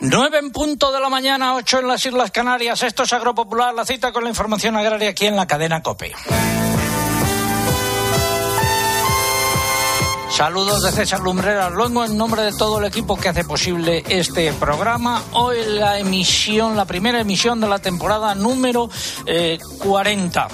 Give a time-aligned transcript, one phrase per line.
[0.00, 2.82] Nueve en punto de la mañana, ocho en las Islas Canarias.
[2.82, 6.12] Esto es Agropopular, la cita con la información agraria aquí en la cadena COPE.
[10.30, 14.52] Saludos de César Lumbreras Luego, en nombre de todo el equipo que hace posible este
[14.54, 15.22] programa.
[15.30, 18.90] Hoy la emisión, la primera emisión de la temporada número
[19.26, 20.48] eh, 40.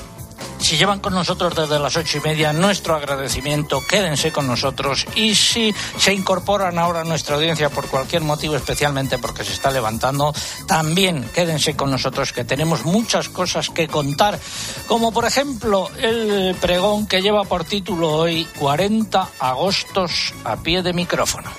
[0.60, 5.06] Si llevan con nosotros desde las ocho y media, nuestro agradecimiento, quédense con nosotros.
[5.14, 9.70] Y si se incorporan ahora a nuestra audiencia por cualquier motivo, especialmente porque se está
[9.70, 10.34] levantando,
[10.66, 14.38] también quédense con nosotros, que tenemos muchas cosas que contar.
[14.86, 20.92] Como por ejemplo el pregón que lleva por título hoy 40 agostos a pie de
[20.92, 21.50] micrófono.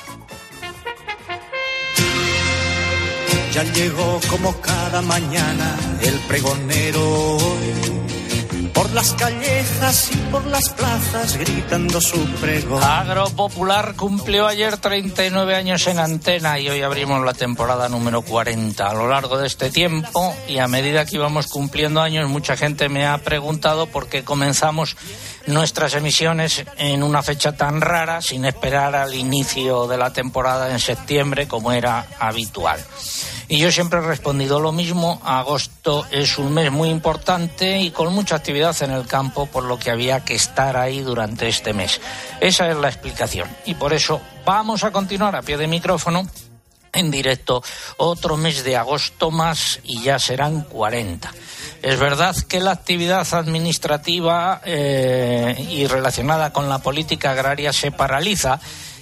[3.52, 8.01] Ya llegó como cada mañana el pregonero hoy
[8.73, 12.84] por las callejas y por las plazas gritando su pregón.
[12.84, 18.88] Agropopular cumplió ayer 39 años en antena y hoy abrimos la temporada número 40.
[18.88, 22.89] A lo largo de este tiempo y a medida que íbamos cumpliendo años, mucha gente
[22.89, 24.95] me ha preguntado por qué comenzamos
[25.47, 30.80] nuestras emisiones en una fecha tan rara sin esperar al inicio de la temporada en
[30.80, 32.80] septiembre como era habitual.
[33.52, 35.19] Y yo siempre he respondido lo mismo.
[35.25, 39.77] Agosto es un mes muy importante y con mucha actividad en el campo, por lo
[39.77, 41.99] que había que estar ahí durante este mes.
[42.39, 43.49] Esa es la explicación.
[43.66, 46.25] Y por eso vamos a continuar a pie de micrófono
[46.94, 47.61] en directo
[47.97, 51.33] otro mes de agosto más y ya serán 40.
[51.81, 58.61] Es verdad que la actividad administrativa eh, y relacionada con la política agraria se paraliza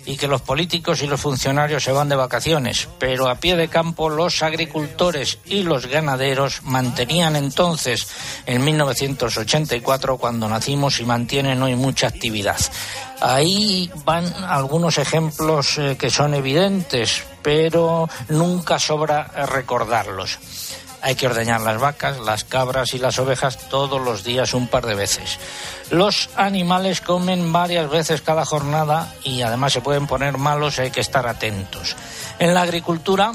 [0.10, 3.68] y que los políticos y los funcionarios se van de vacaciones, pero a pie de
[3.68, 8.08] campo los agricultores y los ganaderos mantenían entonces,
[8.48, 12.58] en 1984, cuando nacimos, y mantienen hoy mucha actividad.
[13.22, 20.40] Ahí van algunos ejemplos eh, que son evidentes, pero nunca sobra recordarlos.
[21.02, 24.86] Hay que ordeñar las vacas, las cabras y las ovejas todos los días un par
[24.86, 25.40] de veces.
[25.92, 31.02] Los animales comen varias veces cada jornada y además se pueden poner malos hay que
[31.02, 31.96] estar atentos.
[32.40, 33.32] En la agricultura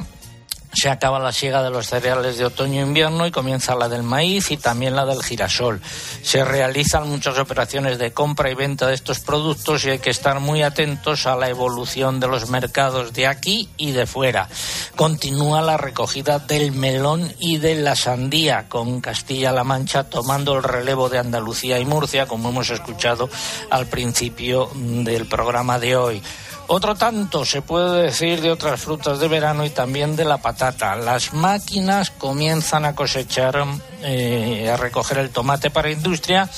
[0.75, 4.03] se acaba la siega de los cereales de otoño e invierno y comienza la del
[4.03, 5.81] maíz y también la del girasol.
[6.23, 10.41] Se realizan muchas operaciones de compra y venta de estos productos y hay que estar
[10.41, 14.49] muy atentos a la evolución de los mercados de aquí y de fuera.
[14.97, 21.09] Continúa la recogida del melón y de la sandía, con Castilla-La Mancha tomando el relevo
[21.09, 23.29] de Andalucía y Murcia, como hemos escuchado
[23.71, 26.23] al principio del programa de hoy.
[26.67, 30.97] Otro tanto se puede decir de otras frutas de verano y también de la patata.
[30.97, 33.63] Las máquinas comienzan a cosechar,
[34.03, 36.49] eh, a recoger el tomate para industria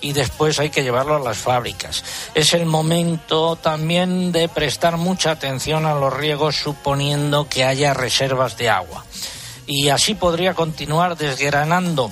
[0.00, 2.02] y después hay que llevarlo a las fábricas.
[2.34, 8.56] Es el momento también de prestar mucha atención a los riegos suponiendo que haya reservas
[8.56, 9.04] de agua.
[9.66, 12.10] Y así podría continuar desgranando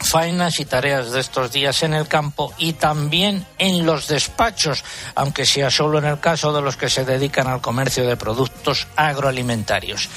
[0.00, 4.84] faenas y tareas de estos días en el campo y también en los despachos,
[5.14, 8.86] aunque sea solo en el caso de los que se dedican al comercio de productos
[8.96, 10.08] agroalimentarios.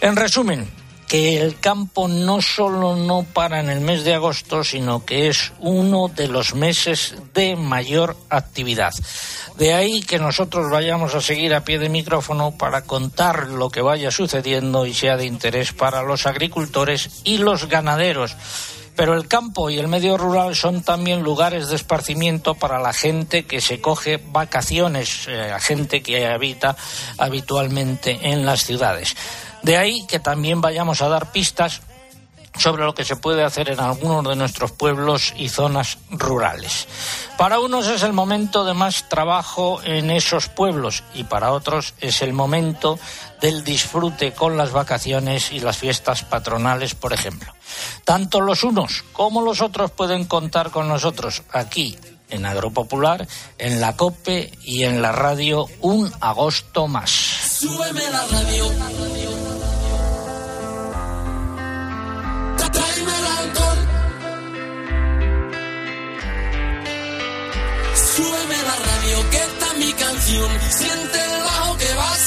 [0.00, 0.68] En resumen,
[1.08, 5.52] que el campo no solo no para en el mes de agosto, sino que es
[5.58, 8.92] uno de los meses de mayor actividad.
[9.56, 13.80] De ahí que nosotros vayamos a seguir a pie de micrófono para contar lo que
[13.80, 18.36] vaya sucediendo y sea de interés para los agricultores y los ganaderos
[18.98, 23.46] pero el campo y el medio rural son también lugares de esparcimiento para la gente
[23.46, 26.76] que se coge vacaciones, eh, gente que habita
[27.16, 29.14] habitualmente en las ciudades.
[29.62, 31.80] De ahí que también vayamos a dar pistas
[32.56, 36.88] sobre lo que se puede hacer en algunos de nuestros pueblos y zonas rurales.
[37.36, 42.22] Para unos es el momento de más trabajo en esos pueblos y para otros es
[42.22, 42.98] el momento
[43.40, 47.54] del disfrute con las vacaciones y las fiestas patronales, por ejemplo.
[48.04, 51.96] Tanto los unos como los otros pueden contar con nosotros aquí
[52.30, 53.26] en Agropopular,
[53.58, 57.60] en la COPE y en la radio un agosto más.
[68.18, 70.50] Súbeme la radio, que está mi canción.
[70.70, 72.17] Siente el bajo que va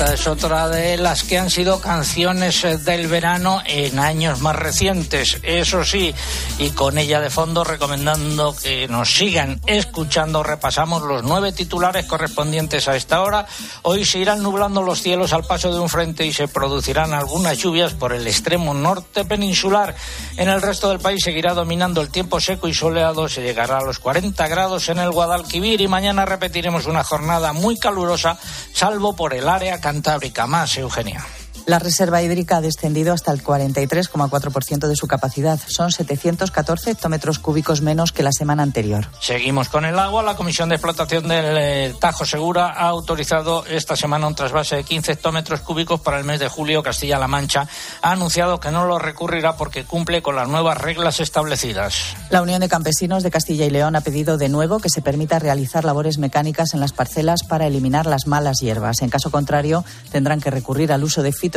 [0.00, 4.56] Esta es otra de las que han sido canciones eh, del verano en años más
[4.56, 6.14] recientes, eso sí,
[6.58, 10.42] y con ella de fondo recomendando que nos sigan escuchando.
[10.42, 13.46] Repasamos los nueve titulares correspondientes a esta hora.
[13.82, 17.58] Hoy se irán nublando los cielos al paso de un frente y se producirán algunas
[17.58, 19.94] lluvias por el extremo norte peninsular.
[20.38, 23.28] En el resto del país seguirá dominando el tiempo seco y soleado.
[23.28, 27.78] Se llegará a los 40 grados en el Guadalquivir y mañana repetiremos una jornada muy
[27.78, 28.38] calurosa,
[28.72, 30.46] salvo por el área cantábrica.
[30.46, 31.20] Más, Eugenia.
[31.66, 35.58] La reserva hídrica ha descendido hasta el 43,4% de su capacidad.
[35.66, 39.08] Son 714 hectómetros cúbicos menos que la semana anterior.
[39.20, 40.22] Seguimos con el agua.
[40.22, 44.84] La Comisión de Explotación del eh, Tajo Segura ha autorizado esta semana un trasvase de
[44.84, 46.82] 15 hectómetros cúbicos para el mes de julio.
[46.82, 47.68] Castilla-La Mancha
[48.02, 51.94] ha anunciado que no lo recurrirá porque cumple con las nuevas reglas establecidas.
[52.30, 55.38] La Unión de Campesinos de Castilla y León ha pedido de nuevo que se permita
[55.38, 59.02] realizar labores mecánicas en las parcelas para eliminar las malas hierbas.
[59.02, 61.49] En caso contrario, tendrán que recurrir al uso de fitos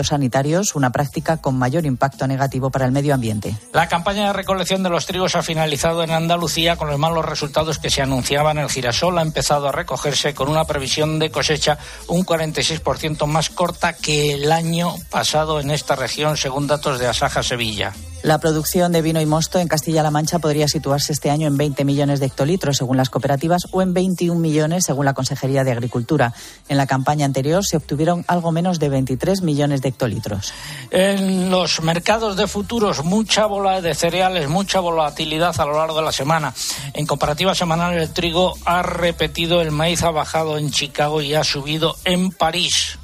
[0.76, 3.56] una práctica con mayor impacto negativo para el medio ambiente.
[3.72, 7.80] La campaña de recolección de los trigos ha finalizado en Andalucía con los malos resultados
[7.80, 8.58] que se anunciaban.
[8.58, 13.94] El girasol ha empezado a recogerse con una previsión de cosecha un 46% más corta
[13.94, 17.94] que el año pasado en esta región, según datos de Asaja Sevilla.
[18.24, 21.84] La producción de vino y mosto en Castilla-La Mancha podría situarse este año en 20
[21.84, 26.34] millones de hectolitros, según las cooperativas, o en 21 millones, según la Consejería de Agricultura.
[26.70, 30.54] En la campaña anterior se obtuvieron algo menos de 23 millones de hectolitros.
[30.90, 36.04] En los mercados de futuros, mucha bola de cereales, mucha volatilidad a lo largo de
[36.04, 36.54] la semana.
[36.94, 41.44] En comparativa semanal, el trigo ha repetido, el maíz ha bajado en Chicago y ha
[41.44, 42.98] subido en París.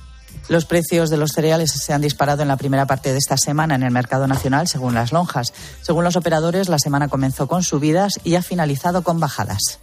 [0.50, 3.76] Los precios de los cereales se han disparado en la primera parte de esta semana
[3.76, 5.54] en el mercado nacional, según las lonjas.
[5.82, 9.80] Según los operadores, la semana comenzó con subidas y ha finalizado con bajadas.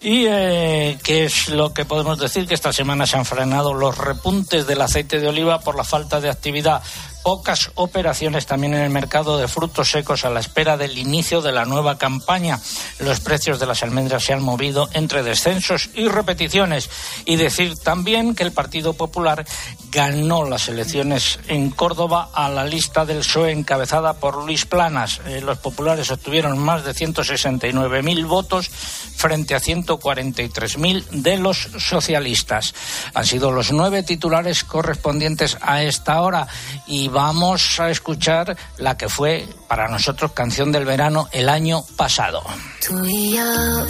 [0.00, 2.46] ¿Y eh, qué es lo que podemos decir?
[2.46, 6.22] Que esta semana se han frenado los repuntes del aceite de oliva por la falta
[6.22, 6.82] de actividad
[7.22, 11.52] pocas operaciones también en el mercado de frutos secos a la espera del inicio de
[11.52, 12.60] la nueva campaña.
[12.98, 16.90] Los precios de las almendras se han movido entre descensos y repeticiones.
[17.24, 19.44] Y decir también que el Partido Popular
[19.90, 25.20] ganó las elecciones en Córdoba a la lista del PSOE encabezada por Luis Planas.
[25.26, 32.74] Eh, los populares obtuvieron más de 169.000 votos frente a 143.000 de los socialistas.
[33.14, 36.46] Han sido los nueve titulares correspondientes a esta hora
[36.86, 42.42] y vamos a escuchar la que fue para nosotros canción del verano el año pasado.
[42.86, 43.86] Tú y yo,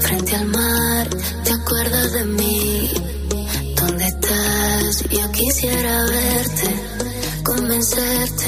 [0.00, 1.08] frente al mar,
[1.44, 2.90] ¿te acuerdas de mí?
[3.76, 5.04] ¿Dónde estás?
[5.10, 8.46] Yo quisiera verte, convencerte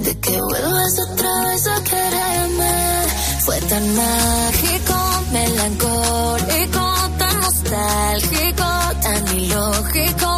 [0.00, 3.02] de que vuelvas otra vez a quererme.
[3.44, 8.66] Fue tan mágico, melancólico, tan nostálgico,
[9.02, 10.37] tan ilógico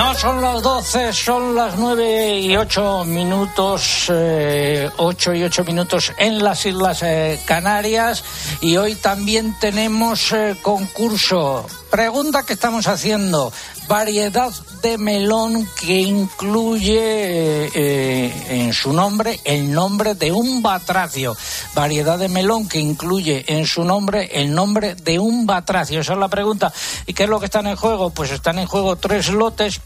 [0.00, 6.14] No son las 12, son las 9 y 8 minutos, eh, 8 y 8 minutos
[6.16, 8.24] en las Islas eh, Canarias
[8.62, 11.66] y hoy también tenemos eh, concurso.
[11.90, 13.52] Pregunta que estamos haciendo,
[13.88, 21.36] variedad de melón que incluye eh, en su nombre el nombre de un batracio.
[21.74, 26.00] Variedad de melón que incluye en su nombre el nombre de un batracio.
[26.00, 26.72] Esa es la pregunta.
[27.06, 28.10] ¿Y qué es lo que están en juego?
[28.10, 29.80] Pues están en juego tres lotes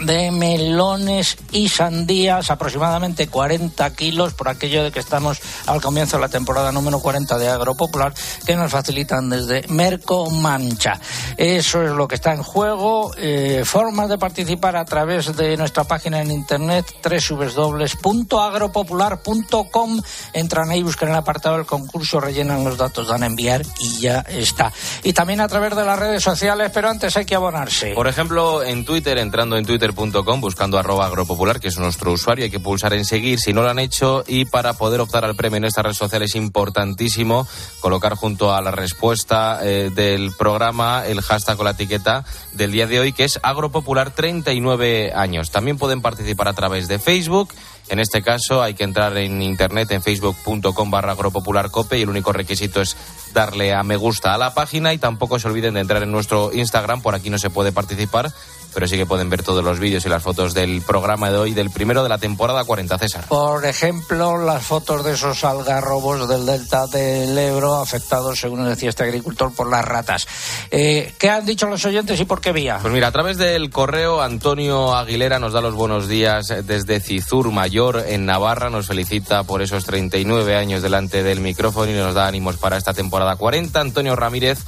[0.00, 6.22] de melones y sandías, aproximadamente 40 kilos, por aquello de que estamos al comienzo de
[6.22, 8.12] la temporada número 40 de Agropopular,
[8.46, 11.00] que nos facilitan desde Merco Mancha.
[11.36, 13.12] Eso es lo que está en juego.
[13.16, 20.02] Eh, formas de participar a través de nuestra página en internet www.agropopular.com.
[20.32, 24.24] Entran ahí, buscan el apartado del concurso, rellenan los datos, dan a enviar y ya
[24.28, 24.72] está.
[25.02, 27.92] Y también a través de las redes sociales, pero antes hay que abonarse.
[27.94, 32.50] Por ejemplo, en Twitter, entrando en twitter.com, buscando arroba agropopular, que es nuestro usuario, hay
[32.50, 35.58] que pulsar en seguir si no lo han hecho y para poder optar al premio
[35.58, 37.46] en esta red social es importantísimo
[37.80, 42.86] colocar junto a la respuesta eh, del programa el hashtag con la etiqueta del día
[42.86, 45.50] de hoy, que es agropopular 39 años.
[45.50, 47.52] También pueden participar a través de Facebook.
[47.88, 52.32] En este caso hay que entrar en internet en facebook.com barra agropopularcope y el único
[52.32, 52.96] requisito es
[53.34, 56.52] darle a me gusta a la página y tampoco se olviden de entrar en nuestro
[56.52, 58.32] Instagram, por aquí no se puede participar,
[58.72, 61.54] pero sí que pueden ver todos los vídeos y las fotos del programa de hoy,
[61.54, 63.24] del primero de la temporada 40, César.
[63.28, 69.02] Por ejemplo, las fotos de esos algarrobos del delta del Ebro afectados, según decía este
[69.02, 70.26] agricultor, por las ratas.
[70.70, 72.78] Eh, ¿Qué han dicho los oyentes y por qué vía?
[72.80, 77.50] Pues mira, a través del correo, Antonio Aguilera nos da los buenos días desde Cizur
[77.50, 78.70] Mayor, en Navarra.
[78.70, 82.94] Nos felicita por esos 39 años delante del micrófono y nos da ánimos para esta
[82.94, 83.80] temporada 40.
[83.80, 84.58] Antonio Ramírez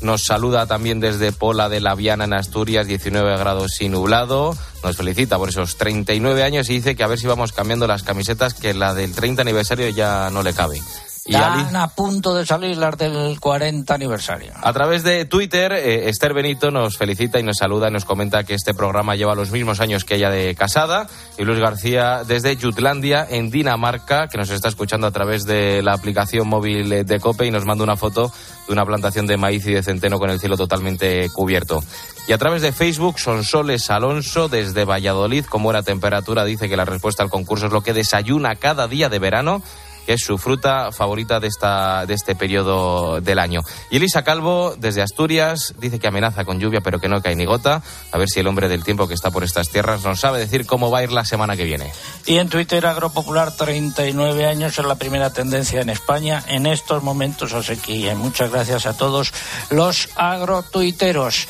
[0.00, 4.56] nos saluda también desde Pola de la Viana en Asturias, 19 grados y nublado.
[4.84, 8.02] Nos felicita por esos 39 años y dice que a ver si vamos cambiando las
[8.02, 10.80] camisetas, que la del 30 aniversario ya no le cabe.
[11.28, 14.52] Están a punto de salir las del 40 aniversario.
[14.62, 18.44] A través de Twitter, eh, Esther Benito nos felicita y nos saluda y nos comenta
[18.44, 21.06] que este programa lleva los mismos años que ella de casada.
[21.36, 25.92] Y Luis García desde Jutlandia, en Dinamarca, que nos está escuchando a través de la
[25.92, 28.32] aplicación móvil de COPE y nos manda una foto
[28.66, 31.82] de una plantación de maíz y de centeno con el cielo totalmente cubierto.
[32.26, 36.84] Y a través de Facebook, Sonsoles Alonso desde Valladolid, con buena temperatura, dice que la
[36.84, 39.62] respuesta al concurso es lo que desayuna cada día de verano
[40.08, 43.60] que es su fruta favorita de, esta, de este periodo del año.
[43.90, 47.44] Y Elisa Calvo, desde Asturias, dice que amenaza con lluvia, pero que no cae ni
[47.44, 47.82] gota.
[48.10, 50.64] A ver si el hombre del tiempo que está por estas tierras nos sabe decir
[50.64, 51.92] cómo va a ir la semana que viene.
[52.24, 57.52] Y en Twitter, Agropopular, 39 años es la primera tendencia en España en estos momentos
[57.52, 58.14] a sequía.
[58.14, 59.34] Muchas gracias a todos
[59.68, 61.48] los agrotuiteros.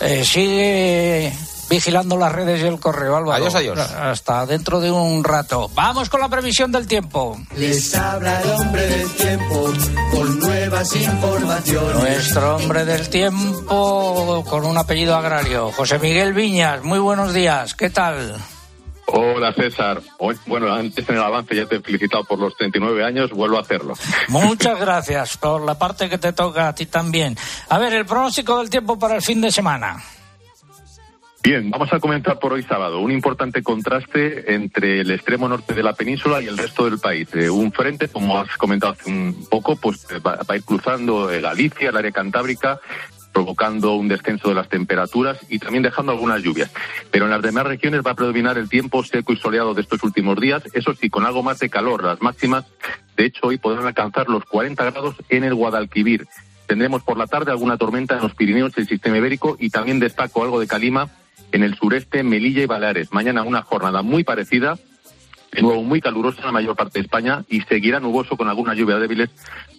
[0.00, 1.32] Eh, sigue
[1.70, 3.36] vigilando las redes y el correo, Álvaro.
[3.36, 3.78] Adiós, adiós.
[3.78, 5.70] Hasta dentro de un rato.
[5.74, 7.40] Vamos con la previsión del tiempo.
[7.56, 9.72] Les habla el hombre del tiempo
[10.10, 12.02] con nuevas informaciones.
[12.02, 16.82] Nuestro hombre del tiempo con un apellido agrario, José Miguel Viñas.
[16.82, 17.74] Muy buenos días.
[17.74, 18.36] ¿Qué tal?
[19.12, 20.00] Hola César.
[20.46, 23.62] Bueno, antes en el avance ya te he felicitado por los 39 años, vuelvo a
[23.62, 23.94] hacerlo.
[24.28, 27.36] Muchas gracias por la parte que te toca a ti también.
[27.68, 30.02] A ver, el pronóstico del tiempo para el fin de semana.
[31.42, 33.00] Bien, vamos a comenzar por hoy sábado.
[33.00, 37.28] Un importante contraste entre el extremo norte de la península y el resto del país.
[37.34, 41.30] Eh, un frente, como has comentado hace un poco, pues eh, va, a ir cruzando
[41.30, 42.78] eh, Galicia, el área cantábrica,
[43.32, 46.70] provocando un descenso de las temperaturas y también dejando algunas lluvias.
[47.10, 50.02] Pero en las demás regiones va a predominar el tiempo seco y soleado de estos
[50.02, 52.04] últimos días, eso sí, con algo más de calor.
[52.04, 52.66] Las máximas,
[53.16, 56.28] de hecho, hoy podrán alcanzar los 40 grados en el Guadalquivir.
[56.66, 59.98] Tendremos por la tarde alguna tormenta en los Pirineos y el sistema ibérico y también
[59.98, 61.08] destaco algo de calima
[61.52, 63.12] en el sureste, Melilla y Baleares.
[63.12, 64.78] Mañana una jornada muy parecida,
[65.52, 68.76] de nuevo muy calurosa en la mayor parte de España y seguirá nuboso con algunas
[68.76, 69.30] lluvias débiles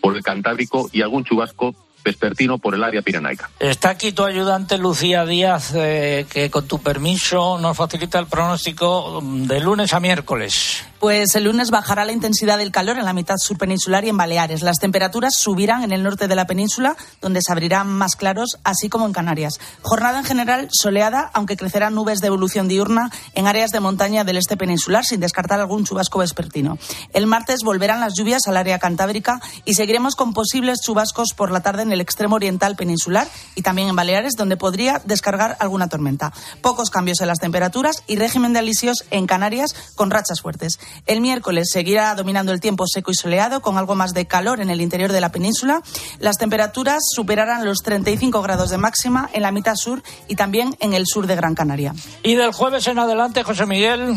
[0.02, 3.50] por el Cantábrico y algún chubasco vespertino por el área pirenaica.
[3.60, 9.22] Está aquí tu ayudante Lucía Díaz, eh, que con tu permiso nos facilita el pronóstico
[9.24, 10.84] de lunes a miércoles.
[11.02, 14.18] Pues el lunes bajará la intensidad del calor en la mitad sur peninsular y en
[14.18, 14.62] Baleares.
[14.62, 18.88] Las temperaturas subirán en el norte de la península, donde se abrirán más claros, así
[18.88, 19.60] como en Canarias.
[19.82, 24.38] Jornada en general soleada, aunque crecerán nubes de evolución diurna en áreas de montaña del
[24.38, 26.78] este peninsular, sin descartar algún chubasco vespertino.
[27.14, 31.62] El martes volverán las lluvias al área cantábrica y seguiremos con posibles chubascos por la
[31.62, 36.32] tarde en el extremo oriental peninsular y también en Baleares, donde podría descargar alguna tormenta.
[36.62, 40.78] Pocos cambios en las temperaturas y régimen de alisios en Canarias con rachas fuertes.
[41.06, 44.70] El miércoles seguirá dominando el tiempo seco y soleado, con algo más de calor en
[44.70, 45.82] el interior de la península.
[46.20, 50.94] Las temperaturas superarán los 35 grados de máxima en la mitad sur y también en
[50.94, 51.94] el sur de Gran Canaria.
[52.24, 54.16] Y del jueves en adelante, José Miguel.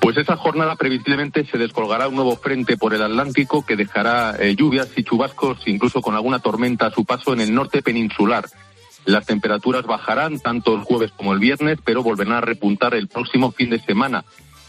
[0.00, 4.54] Pues esa jornada previsiblemente se descolgará un nuevo frente por el Atlántico que dejará eh,
[4.54, 8.46] lluvias y chubascos, incluso con alguna tormenta a su paso en el norte peninsular.
[9.04, 13.52] Las temperaturas bajarán tanto el jueves como el viernes, pero volverán a repuntar el próximo
[13.52, 14.24] fin de semana.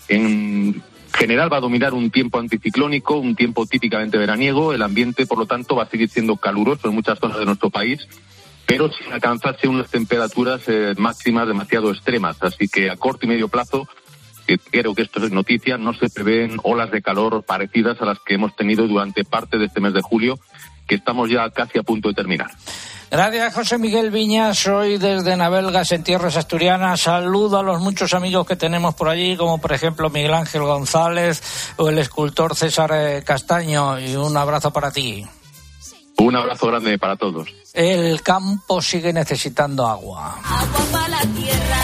[0.10, 0.82] En
[1.14, 4.74] general va a dominar un tiempo anticiclónico, un tiempo típicamente veraniego.
[4.74, 7.70] El ambiente, por lo tanto, va a seguir siendo caluroso en muchas zonas de nuestro
[7.70, 8.08] país,
[8.66, 12.42] pero sin alcanzarse unas temperaturas eh, máximas demasiado extremas.
[12.42, 13.88] Así que a corto y medio plazo,
[14.48, 18.20] que creo que esto es noticia, no se prevén olas de calor parecidas a las
[18.20, 20.40] que hemos tenido durante parte de este mes de julio,
[20.90, 22.50] que estamos ya casi a punto de terminar.
[23.12, 24.58] Gracias, José Miguel Viñas.
[24.58, 27.02] Soy desde Navelgas, en Tierras Asturianas.
[27.02, 31.42] Saludo a los muchos amigos que tenemos por allí, como por ejemplo Miguel Ángel González
[31.78, 34.00] o el escultor César eh, Castaño.
[34.00, 35.26] Y un abrazo para ti.
[36.18, 37.48] Un abrazo grande para todos.
[37.74, 40.36] El campo sigue necesitando agua.
[40.44, 41.82] Agua para la tierra,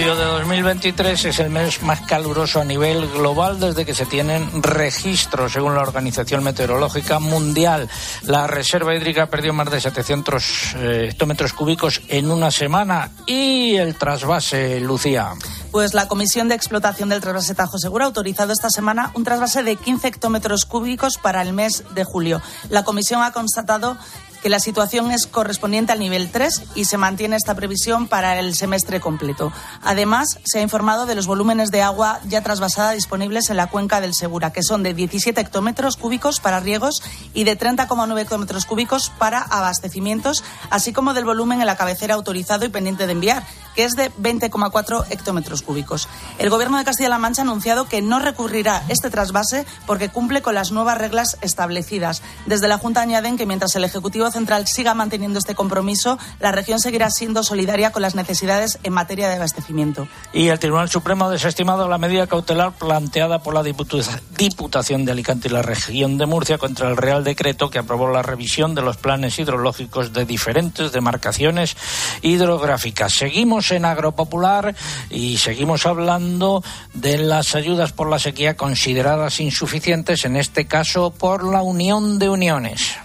[0.00, 4.62] Julio de 2023 es el mes más caluroso a nivel global desde que se tienen
[4.62, 7.86] registros, según la Organización Meteorológica Mundial.
[8.22, 13.94] La reserva hídrica perdió más de 700 eh, hectómetros cúbicos en una semana y el
[13.94, 15.34] trasvase, Lucía.
[15.70, 19.62] Pues la Comisión de Explotación del Trasvase Tajo Segura ha autorizado esta semana un trasvase
[19.62, 22.40] de 15 hectómetros cúbicos para el mes de julio.
[22.70, 23.98] La Comisión ha constatado
[24.42, 28.54] que la situación es correspondiente al nivel 3 y se mantiene esta previsión para el
[28.54, 29.52] semestre completo.
[29.82, 34.00] Además, se ha informado de los volúmenes de agua ya trasvasada disponibles en la cuenca
[34.00, 37.02] del Segura, que son de 17 hectómetros cúbicos para riegos
[37.34, 42.64] y de 30,9 hectómetros cúbicos para abastecimientos, así como del volumen en la cabecera autorizado
[42.64, 43.44] y pendiente de enviar,
[43.74, 46.08] que es de 20,4 hectómetros cúbicos.
[46.38, 50.54] El Gobierno de Castilla-La Mancha ha anunciado que no recurrirá este trasvase porque cumple con
[50.54, 52.22] las nuevas reglas establecidas.
[52.46, 56.78] Desde la Junta añaden que mientras el Ejecutivo Central siga manteniendo este compromiso, la región
[56.78, 60.08] seguirá siendo solidaria con las necesidades en materia de abastecimiento.
[60.32, 65.48] Y el Tribunal Supremo ha desestimado la medida cautelar planteada por la Diputación de Alicante
[65.48, 68.96] y la región de Murcia contra el Real Decreto que aprobó la revisión de los
[68.96, 71.76] planes hidrológicos de diferentes demarcaciones
[72.22, 73.12] hidrográficas.
[73.12, 74.74] Seguimos en Agropopular
[75.10, 76.62] y seguimos hablando
[76.94, 82.28] de las ayudas por la sequía consideradas insuficientes, en este caso por la Unión de
[82.28, 82.96] Uniones.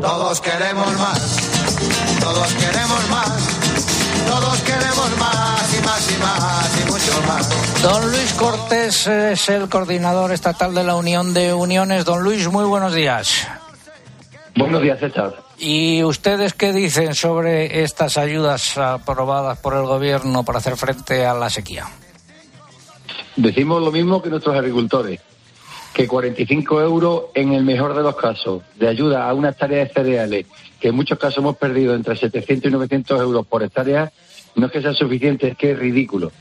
[0.00, 1.36] Todos queremos más,
[2.20, 3.58] todos queremos más,
[4.26, 7.82] todos queremos más y más y más y mucho más.
[7.82, 12.06] Don Luis Cortés es el coordinador estatal de la Unión de Uniones.
[12.06, 13.46] Don Luis, muy buenos días.
[14.56, 15.34] Buenos días, César.
[15.58, 21.34] ¿Y ustedes qué dicen sobre estas ayudas aprobadas por el gobierno para hacer frente a
[21.34, 21.86] la sequía?
[23.36, 25.20] Decimos lo mismo que nuestros agricultores,
[25.94, 29.92] que 45 euros en el mejor de los casos de ayuda a una hectárea de
[29.92, 30.46] cereales,
[30.78, 34.12] que en muchos casos hemos perdido entre 700 y 900 euros por hectárea,
[34.54, 36.32] no es que sea suficiente, es que es ridículo.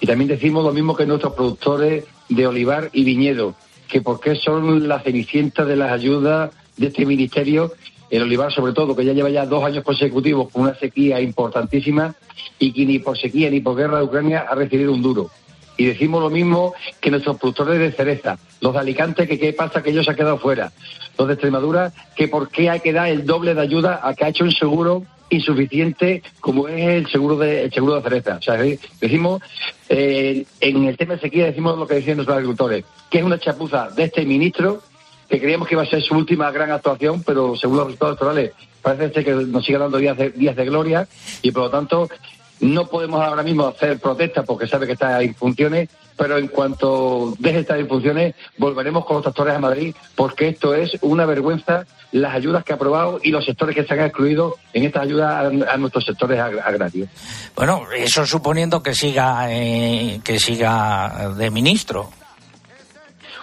[0.00, 3.54] Y también decimos lo mismo que nuestros productores de olivar y viñedo,
[3.88, 7.72] que porque son la cenicienta de las ayudas de este ministerio,
[8.10, 12.14] el olivar sobre todo, que ya lleva ya dos años consecutivos con una sequía importantísima
[12.58, 15.30] y que ni por sequía ni por guerra de Ucrania ha recibido un duro.
[15.76, 19.82] Y decimos lo mismo que nuestros productores de cereza, los de Alicante, que qué pasa
[19.82, 20.72] que ellos se han quedado fuera,
[21.18, 24.24] los de Extremadura, que por qué hay que dar el doble de ayuda a que
[24.24, 28.36] ha hecho un seguro insuficiente como es el seguro de el seguro de cereza.
[28.36, 28.54] O sea,
[29.00, 29.42] decimos,
[29.88, 33.38] eh, en el tema de sequía decimos lo que decían nuestros agricultores, que es una
[33.38, 34.82] chapuza de este ministro
[35.28, 38.52] que creíamos que iba a ser su última gran actuación, pero según los resultados electorales
[38.80, 41.08] parece ser que nos sigue dando días de, días de gloria
[41.42, 42.08] y por lo tanto
[42.60, 47.34] no podemos ahora mismo hacer protestas porque sabe que está en funciones, pero en cuanto
[47.38, 51.26] deje de estar en funciones volveremos con los tractores a Madrid porque esto es una
[51.26, 55.02] vergüenza las ayudas que ha aprobado y los sectores que se han excluido en estas
[55.02, 57.08] ayudas a, nuestros sectores ag- agrarios.
[57.54, 62.10] Bueno, eso suponiendo que siga, eh, que siga de ministro.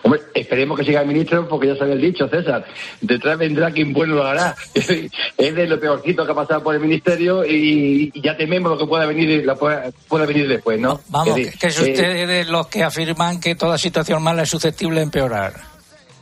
[0.03, 2.65] Hombre, esperemos que siga el ministro porque ya sabe el dicho, César.
[3.01, 4.55] Detrás vendrá quien bueno lo hará.
[4.73, 8.77] es de lo peorcito que ha pasado por el ministerio y, y ya tememos lo
[8.77, 10.99] que pueda venir, lo pueda, pueda venir después, ¿no?
[11.07, 14.97] Vamos, Es que, que es eh, los que afirman que toda situación mala es susceptible
[14.97, 15.72] de empeorar.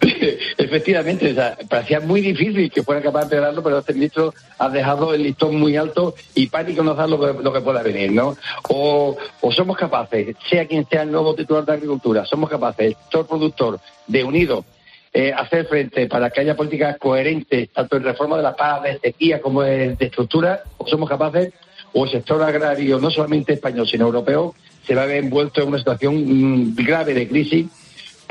[0.57, 4.69] Efectivamente, o sea, parecía muy difícil que fuera capaz de empeorarlo, pero este ministro ha
[4.69, 8.11] dejado el listón muy alto y pánico nos da lo que, lo que pueda venir,
[8.11, 8.35] ¿no?
[8.69, 12.95] O, o somos capaces, sea quien sea el nuevo titular de Agricultura, somos capaces, el
[12.95, 14.65] sector productor, de unido,
[15.13, 18.97] eh, hacer frente para que haya políticas coherentes, tanto en reforma de la paz, de
[18.97, 21.53] sequía como de, de estructura, o somos capaces,
[21.93, 24.55] o el sector agrario, no solamente español, sino europeo,
[24.87, 27.67] se va a ver envuelto en una situación mm, grave de crisis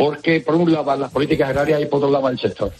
[0.00, 2.72] porque por un lado van las políticas agrarias y por otro lado el sector.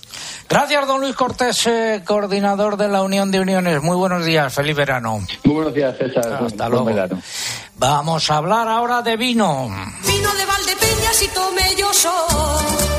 [0.49, 3.83] Gracias, don Luis Cortés, eh, coordinador de la Unión de Uniones.
[3.83, 5.21] Muy buenos días, feliz verano.
[5.45, 6.43] Muy buenos días, César.
[6.43, 6.85] Hasta Buen luego.
[6.87, 7.21] verano.
[7.77, 9.69] Vamos a hablar ahora de vino.
[10.07, 12.90] Vino de Valdepeñas y tomé yo sol.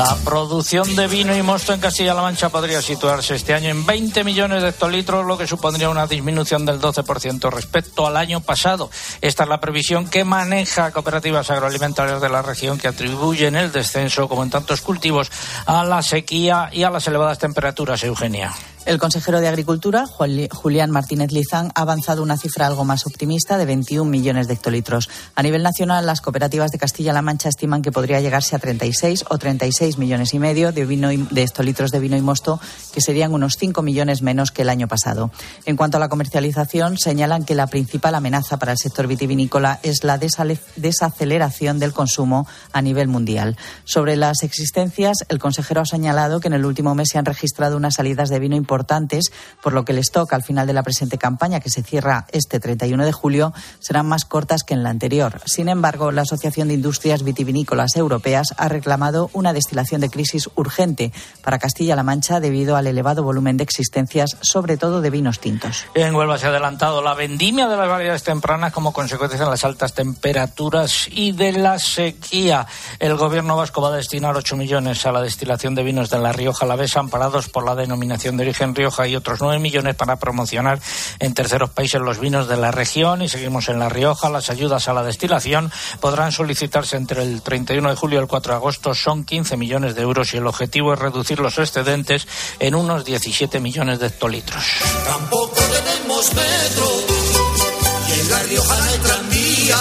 [0.00, 4.24] La producción de vino y mosto en Castilla-La Mancha podría situarse este año en 20
[4.24, 8.88] millones de hectolitros, lo que supondría una disminución del 12% respecto al año pasado.
[9.20, 14.26] Esta es la previsión que maneja cooperativas agroalimentarias de la región que atribuyen el descenso,
[14.26, 15.30] como en tantos cultivos,
[15.66, 18.54] a la sequía y a las elevadas temperaturas, Eugenia.
[18.86, 23.56] El consejero de Agricultura, Juli- Julián Martínez Lizán, ha avanzado una cifra algo más optimista
[23.58, 25.08] de 21 millones de hectolitros.
[25.36, 29.38] A nivel nacional, las cooperativas de Castilla-La Mancha estiman que podría llegarse a 36 o
[29.38, 32.58] 36 millones y medio de, vino y- de hectolitros de vino y mosto,
[32.92, 35.30] que serían unos 5 millones menos que el año pasado.
[35.66, 40.02] En cuanto a la comercialización, señalan que la principal amenaza para el sector vitivinícola es
[40.04, 43.56] la desaceleración del consumo a nivel mundial.
[43.84, 47.76] Sobre las existencias, el consejero ha señalado que en el último mes se han registrado
[47.76, 51.18] unas salidas de vino importantes por lo que el stock al final de la presente
[51.18, 55.40] campaña, que se cierra este 31 de julio, serán más cortas que en la anterior.
[55.44, 61.12] Sin embargo, la Asociación de Industrias Vitivinícolas Europeas ha reclamado una destilación de crisis urgente
[61.42, 65.86] para Castilla-La Mancha debido al elevado volumen de existencias, sobre todo de vinos tintos.
[65.94, 69.64] En Huelva se ha adelantado la vendimia de las variedades tempranas como consecuencia de las
[69.64, 72.68] altas temperaturas y de la sequía.
[73.00, 76.32] El gobierno vasco va a destinar 8 millones a la destilación de vinos de la
[76.32, 80.80] Rioja Alavesa, amparados por la denominación de origen Rioja, y otros 9 millones para promocionar
[81.18, 83.22] en terceros países los vinos de la región.
[83.22, 84.28] Y seguimos en La Rioja.
[84.28, 88.52] Las ayudas a la destilación podrán solicitarse entre el 31 de julio y el 4
[88.52, 88.94] de agosto.
[88.94, 92.26] Son 15 millones de euros y el objetivo es reducir los excedentes
[92.58, 94.64] en unos 17 millones de hectolitros.
[95.04, 96.86] Tampoco tenemos metro
[98.08, 99.78] y en La Rioja no hay tranvía.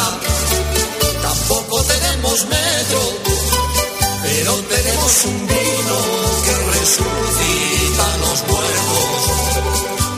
[1.21, 3.01] Tampoco tenemos metro,
[4.23, 6.28] pero tenemos un vino
[6.79, 9.59] que resucita a los muertos.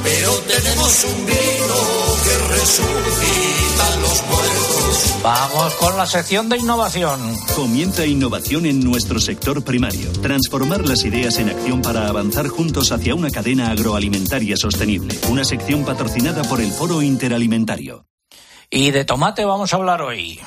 [0.03, 1.75] Pero tenemos un vino
[2.23, 5.15] que resucita a los muertos.
[5.23, 7.37] Vamos con la sección de innovación.
[7.55, 10.11] Comienza innovación en nuestro sector primario.
[10.21, 15.17] Transformar las ideas en acción para avanzar juntos hacia una cadena agroalimentaria sostenible.
[15.29, 18.05] Una sección patrocinada por el Foro Interalimentario.
[18.69, 20.39] Y de tomate vamos a hablar hoy.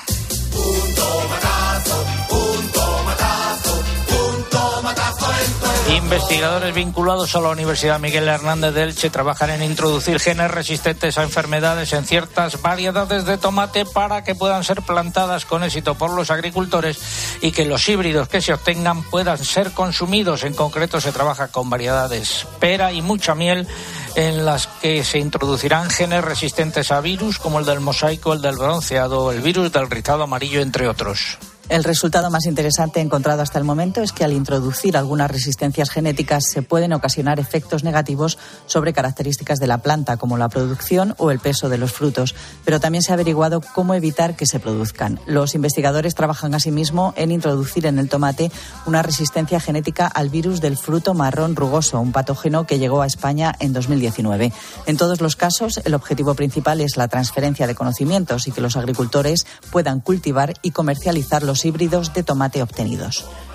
[5.86, 11.22] Investigadores vinculados a la Universidad Miguel Hernández de Elche trabajan en introducir genes resistentes a
[11.22, 16.30] enfermedades en ciertas variedades de tomate para que puedan ser plantadas con éxito por los
[16.30, 16.98] agricultores
[17.42, 20.44] y que los híbridos que se obtengan puedan ser consumidos.
[20.44, 23.68] En concreto se trabaja con variedades pera y mucha miel
[24.14, 28.56] en las que se introducirán genes resistentes a virus como el del mosaico, el del
[28.56, 31.38] bronceado, el virus del rizado amarillo, entre otros.
[31.70, 36.44] El resultado más interesante encontrado hasta el momento es que al introducir algunas resistencias genéticas
[36.44, 41.38] se pueden ocasionar efectos negativos sobre características de la planta, como la producción o el
[41.38, 42.34] peso de los frutos,
[42.66, 45.18] pero también se ha averiguado cómo evitar que se produzcan.
[45.26, 48.52] Los investigadores trabajan asimismo en introducir en el tomate
[48.84, 53.54] una resistencia genética al virus del fruto marrón rugoso, un patógeno que llegó a España
[53.58, 54.52] en 2019.
[54.84, 58.76] En todos los casos, el objetivo principal es la transferencia de conocimientos y que los
[58.76, 63.26] agricultores puedan cultivar y comercializar híbridos de tomate obtenidos.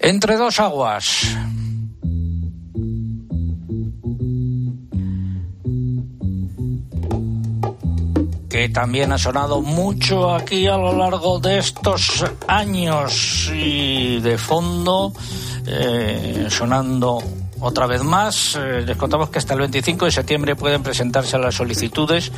[0.00, 1.26] Entre dos aguas.
[8.48, 15.12] que también ha sonado mucho aquí a lo largo de estos años y de fondo
[15.64, 17.22] eh, sonando
[17.60, 21.56] otra vez más, eh, les contamos que hasta el 25 de septiembre pueden presentarse las
[21.56, 22.30] solicitudes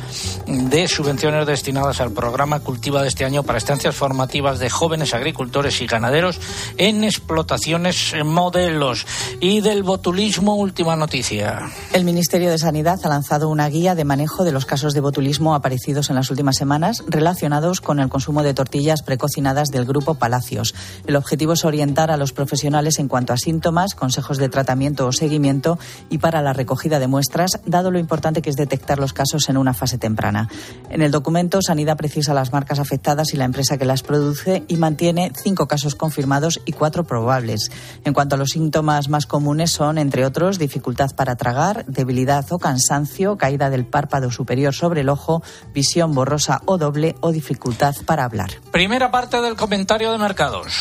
[0.47, 5.81] de subvenciones destinadas al programa Cultiva de este año para estancias formativas de jóvenes agricultores
[5.81, 6.39] y ganaderos
[6.77, 9.05] en explotaciones modelos.
[9.39, 11.69] Y del botulismo, última noticia.
[11.93, 15.53] El Ministerio de Sanidad ha lanzado una guía de manejo de los casos de botulismo
[15.53, 20.73] aparecidos en las últimas semanas relacionados con el consumo de tortillas precocinadas del Grupo Palacios.
[21.05, 25.13] El objetivo es orientar a los profesionales en cuanto a síntomas, consejos de tratamiento o
[25.13, 25.77] seguimiento
[26.09, 29.57] y para la recogida de muestras, dado lo importante que es detectar los casos en
[29.57, 30.49] una fase temprana.
[30.89, 34.77] En el documento, Sanidad precisa las marcas afectadas y la empresa que las produce y
[34.77, 37.71] mantiene cinco casos confirmados y cuatro probables.
[38.03, 42.59] En cuanto a los síntomas más comunes son, entre otros, dificultad para tragar, debilidad o
[42.59, 45.43] cansancio, caída del párpado superior sobre el ojo,
[45.73, 48.51] visión borrosa o doble o dificultad para hablar.
[48.71, 50.73] Primera parte del comentario de mercados.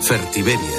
[0.00, 0.78] Fertiberia,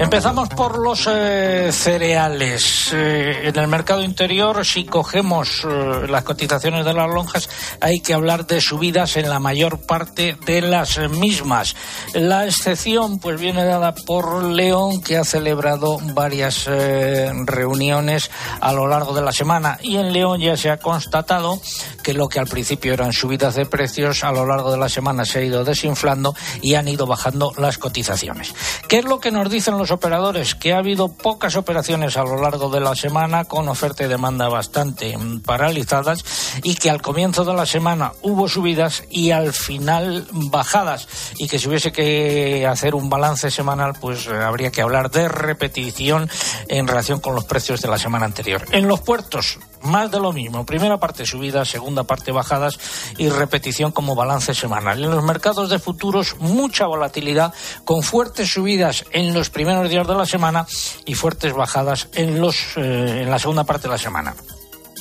[0.00, 2.90] Empezamos por los eh, cereales.
[2.94, 7.50] Eh, en el mercado interior, si cogemos eh, las cotizaciones de las lonjas,
[7.82, 11.76] hay que hablar de subidas en la mayor parte de las mismas.
[12.14, 19.12] La excepción, pues, viene dada por León, que ha celebrado varias reuniones a lo largo
[19.12, 19.78] de la semana.
[19.82, 21.60] Y en León ya se ha constatado
[22.02, 25.26] que lo que al principio eran subidas de precios, a lo largo de la semana
[25.26, 28.54] se ha ido desinflando y han ido bajando las cotizaciones.
[28.88, 32.40] ¿Qué es lo que nos dicen los operadores que ha habido pocas operaciones a lo
[32.40, 36.24] largo de la semana con oferta y demanda bastante paralizadas
[36.62, 41.58] y que al comienzo de la semana hubo subidas y al final bajadas y que
[41.58, 46.30] si hubiese que hacer un balance semanal pues eh, habría que hablar de repetición
[46.68, 48.64] en relación con los precios de la semana anterior.
[48.72, 50.66] En los puertos más de lo mismo.
[50.66, 52.78] Primera parte subidas, segunda parte bajadas
[53.18, 55.02] y repetición como balance semanal.
[55.02, 60.14] En los mercados de futuros, mucha volatilidad, con fuertes subidas en los primeros días de
[60.14, 60.66] la semana
[61.04, 64.34] y fuertes bajadas en, los, eh, en la segunda parte de la semana.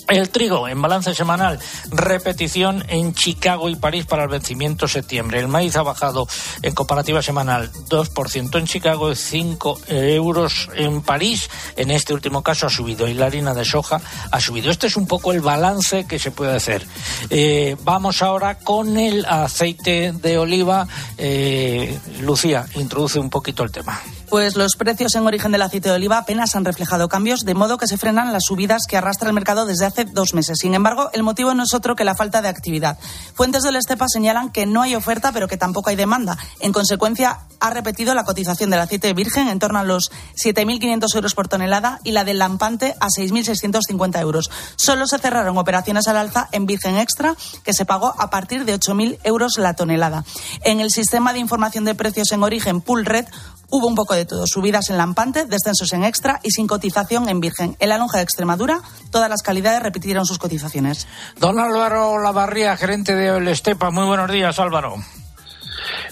[0.10, 1.60] El trigo en balance semanal,
[1.92, 5.40] repetición en Chicago y París para el vencimiento septiembre.
[5.40, 6.28] El maíz ha bajado
[6.64, 11.48] en comparativa semanal 2% en Chicago y 5 euros en París.
[11.76, 14.72] En este último caso ha subido y la harina de soja ha subido.
[14.72, 16.88] Este es un poco el balance que se puede hacer.
[17.30, 20.88] Eh, vamos ahora con el aceite de oliva.
[21.20, 24.02] Eh, Lucía, introduce un poquito el tema.
[24.30, 27.80] Pues los precios en origen del aceite de oliva apenas han reflejado cambios, de modo
[27.80, 30.60] que se frenan las subidas que arrastra el mercado desde hace dos meses.
[30.60, 33.00] Sin embargo, el motivo no es otro que la falta de actividad.
[33.34, 36.38] Fuentes del Estepa señalan que no hay oferta, pero que tampoco hay demanda.
[36.60, 41.34] En consecuencia, ha repetido la cotización del aceite virgen en torno a los 7.500 euros
[41.34, 44.52] por tonelada y la del lampante a 6.650 euros.
[44.76, 48.80] Solo se cerraron operaciones al alza en virgen extra, que se pagó a partir de
[48.80, 50.24] 8.000 euros la tonelada.
[50.64, 53.26] En el sistema de información de precios en origen Pool Red,
[53.72, 57.40] Hubo un poco de todo, subidas en Lampante, descensos en Extra y sin cotización en
[57.40, 57.76] Virgen.
[57.80, 61.08] En la lonja de Extremadura, todas las calidades repitieron sus cotizaciones.
[61.40, 63.92] Don Álvaro Lavarría, gerente de El Estepa.
[63.92, 64.96] Muy buenos días, Álvaro.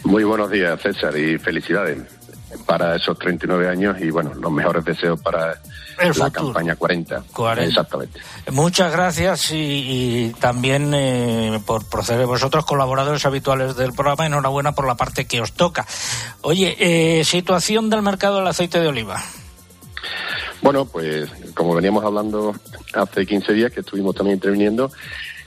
[0.03, 2.16] Muy buenos días, César, y felicidades
[2.65, 5.59] para esos 39 años y, bueno, los mejores deseos para
[5.97, 7.23] la campaña 40.
[7.59, 8.19] Exactamente.
[8.51, 14.25] Muchas gracias y, también eh, por proceder vosotros, colaboradores habituales del programa.
[14.25, 15.85] Enhorabuena por la parte que os toca.
[16.41, 19.21] Oye, eh, situación del mercado del aceite de oliva.
[20.61, 22.55] Bueno, pues como veníamos hablando
[22.93, 24.91] hace 15 días que estuvimos también interviniendo,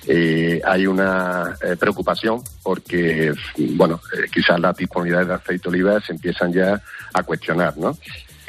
[0.07, 4.01] eh, hay una preocupación porque, bueno,
[4.33, 6.81] quizás las disponibilidades de aceite de oliva se empiezan ya
[7.13, 7.97] a cuestionar, ¿no?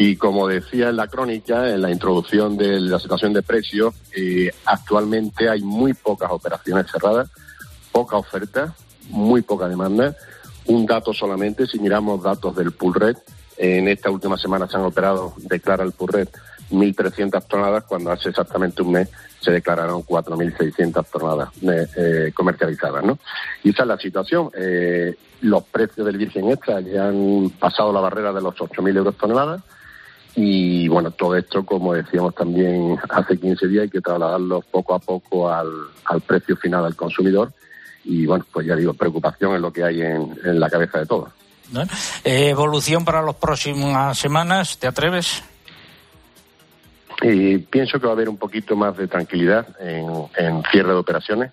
[0.03, 4.51] Y como decía en la crónica, en la introducción de la situación de precios, eh,
[4.65, 7.29] actualmente hay muy pocas operaciones cerradas,
[7.91, 8.73] poca oferta,
[9.09, 10.15] muy poca demanda.
[10.65, 13.17] Un dato solamente, si miramos datos del pool red,
[13.57, 16.29] en esta última semana se han operado, declara el pool red,
[16.71, 23.03] 1.300 toneladas, cuando hace exactamente un mes se declararon 4.600 toneladas eh, eh, comercializadas.
[23.03, 23.19] ¿no?
[23.63, 24.49] Y esa es la situación.
[24.55, 29.17] Eh, los precios del virgen extra ya han pasado la barrera de los 8.000 euros
[29.17, 29.61] toneladas
[30.35, 34.99] y bueno, todo esto, como decíamos también hace 15 días, hay que trasladarlo poco a
[34.99, 35.67] poco al,
[36.25, 37.51] precio final al consumidor.
[38.03, 41.29] Y bueno, pues ya digo, preocupación es lo que hay en, la cabeza de todos.
[42.23, 44.77] Eh, ¿Evolución para las próximas semanas?
[44.77, 45.43] ¿Te atreves?
[47.21, 51.51] Y pienso que va a haber un poquito más de tranquilidad en, cierre de operaciones.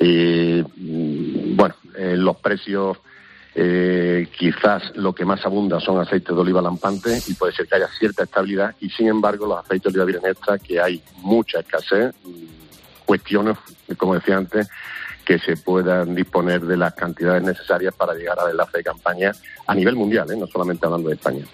[0.00, 2.98] Mm, bueno, eh, los precios
[3.56, 7.76] eh, quizás lo que más abunda son aceites de oliva lampante y puede ser que
[7.76, 11.60] haya cierta estabilidad y sin embargo los aceites de oliva virgen extra que hay mucha
[11.60, 12.12] escasez,
[13.04, 13.56] cuestiones,
[13.96, 14.68] como decía antes,
[15.24, 19.30] que se puedan disponer de las cantidades necesarias para llegar al enlace de campaña
[19.66, 20.36] a nivel mundial, ¿eh?
[20.36, 21.44] no solamente hablando de España.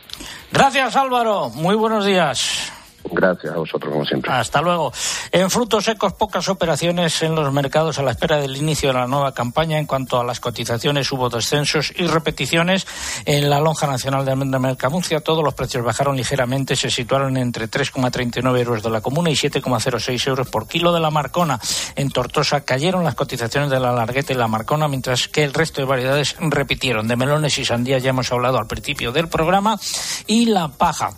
[0.51, 2.80] Gracias Álvaro, muy buenos días.
[3.05, 4.31] Gracias a vosotros, como siempre.
[4.31, 4.93] Hasta luego.
[5.33, 9.07] En frutos secos, pocas operaciones en los mercados a la espera del inicio de la
[9.07, 9.79] nueva campaña.
[9.79, 12.87] En cuanto a las cotizaciones, hubo descensos y repeticiones.
[13.25, 18.59] En la lonja nacional de Mercamuncia, todos los precios bajaron ligeramente, se situaron entre 3,39
[18.59, 21.59] euros de la comuna y 7,06 euros por kilo de la marcona.
[21.97, 25.81] En Tortosa cayeron las cotizaciones de la largueta y la marcona, mientras que el resto
[25.81, 27.09] de variedades repitieron.
[27.09, 29.79] De melones y sandía ya hemos hablado al principio del programa.
[30.27, 31.13] Y la paja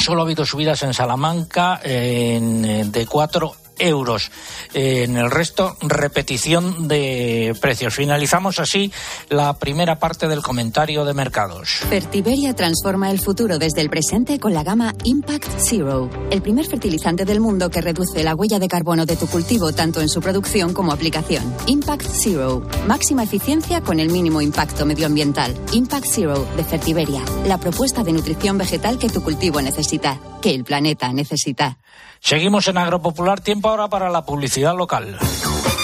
[0.00, 4.30] Solo ha habido subidas en Salamanca en, eh, de 4 euros.
[4.72, 7.94] en el resto, repetición de precios.
[7.94, 8.92] Finalizamos así
[9.28, 11.80] la primera parte del comentario de mercados.
[11.88, 17.24] Fertiberia transforma el futuro desde el presente con la gama Impact Zero, el primer fertilizante
[17.24, 20.72] del mundo que reduce la huella de carbono de tu cultivo tanto en su producción
[20.72, 21.54] como aplicación.
[21.66, 25.54] Impact Zero, máxima eficiencia con el mínimo impacto medioambiental.
[25.72, 30.64] Impact Zero de Fertiberia, la propuesta de nutrición vegetal que tu cultivo necesita, que el
[30.64, 31.78] planeta necesita.
[32.20, 35.18] Seguimos en Agropopular, tiempo ahora para la publicidad local.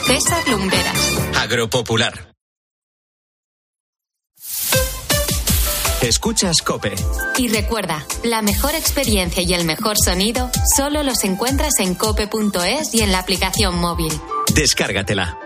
[0.06, 1.18] César Lumberas.
[1.36, 2.34] Agropopular.
[6.02, 6.94] Escuchas Cope.
[7.36, 13.00] Y recuerda, la mejor experiencia y el mejor sonido solo los encuentras en cope.es y
[13.00, 14.12] en la aplicación móvil.
[14.54, 15.45] Descárgatela.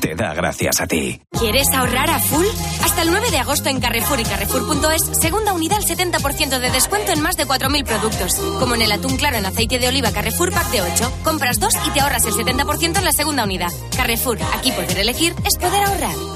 [0.00, 1.20] te da gracias a ti.
[1.38, 2.46] ¿Quieres ahorrar a full?
[2.82, 7.12] Hasta el 9 de agosto en Carrefour y Carrefour.es, segunda unidad al 70% de descuento
[7.12, 8.34] en más de 4.000 productos.
[8.58, 11.12] Como en el atún claro en aceite de oliva Carrefour Pack de 8.
[11.24, 13.70] Compras dos y te ahorras el 70% en la segunda unidad.
[13.96, 16.35] Carrefour, aquí poder elegir es poder ahorrar.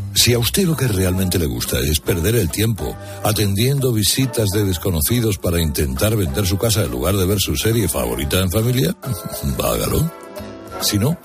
[0.13, 4.65] Si a usted lo que realmente le gusta es perder el tiempo atendiendo visitas de
[4.65, 8.95] desconocidos para intentar vender su casa en lugar de ver su serie favorita en familia,
[9.63, 10.11] hágalo.
[10.81, 11.17] Si no,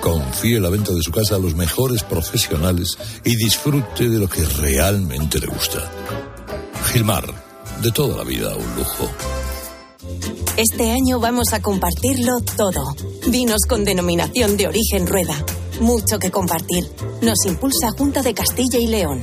[0.00, 4.44] confíe la venta de su casa a los mejores profesionales y disfrute de lo que
[4.44, 5.90] realmente le gusta.
[6.92, 7.24] Gilmar,
[7.82, 9.10] de toda la vida un lujo.
[10.56, 12.94] Este año vamos a compartirlo todo.
[13.28, 15.44] Vinos con denominación de origen rueda
[15.82, 16.88] mucho que compartir.
[17.22, 19.20] Nos impulsa Junta de Castilla y León.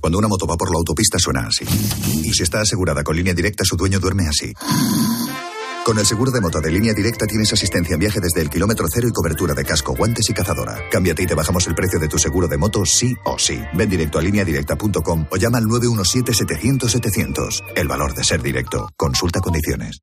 [0.00, 1.64] Cuando una moto va por la autopista suena así.
[2.22, 4.52] Y si está asegurada con línea directa, su dueño duerme así.
[5.84, 8.86] Con el seguro de moto de línea directa tienes asistencia en viaje desde el kilómetro
[8.88, 10.78] cero y cobertura de casco, guantes y cazadora.
[10.92, 13.60] Cámbiate y te bajamos el precio de tu seguro de moto sí o sí.
[13.74, 17.64] Ven directo a lineadirecta.com o llama al 917-700-700.
[17.74, 18.90] El valor de ser directo.
[18.96, 19.98] Consulta condiciones.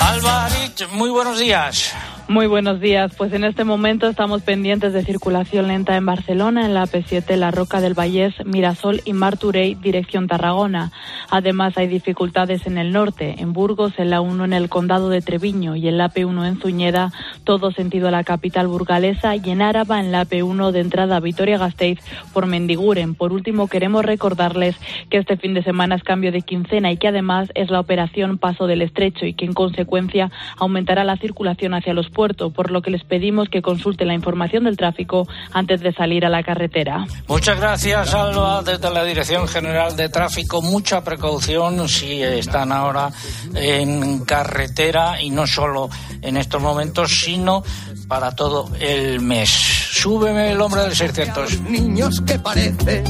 [0.00, 1.92] Alvarich, muy buenos días.
[2.30, 3.14] Muy buenos días.
[3.16, 7.50] Pues en este momento estamos pendientes de circulación lenta en Barcelona, en la P7, La
[7.50, 10.92] Roca del Vallés, Mirasol y Marturey, dirección Tarragona.
[11.30, 15.22] Además, hay dificultades en el norte, en Burgos, en la 1 en el Condado de
[15.22, 17.12] Treviño y en la P1 en Zuñeda,
[17.44, 21.20] todo sentido a la capital burgalesa y en Áraba, en la P1 de entrada a
[21.20, 21.98] Vitoria-Gasteiz
[22.34, 23.14] por Mendiguren.
[23.14, 24.76] Por último, queremos recordarles
[25.08, 28.36] que este fin de semana es cambio de quincena y que además es la operación
[28.36, 32.82] Paso del Estrecho y que en consecuencia aumentará la circulación hacia los puerto, por lo
[32.82, 37.06] que les pedimos que consulten la información del tráfico antes de salir a la carretera.
[37.28, 40.60] Muchas gracias, Alba, desde la Dirección General de Tráfico.
[40.60, 43.12] Mucha precaución si están ahora
[43.54, 47.62] en carretera y no solo en estos momentos, sino
[48.08, 49.48] para todo el mes.
[49.48, 51.60] Súbeme el hombre del 600.
[51.70, 53.04] Niños que parece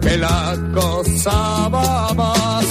[0.00, 2.66] que la cosa va más.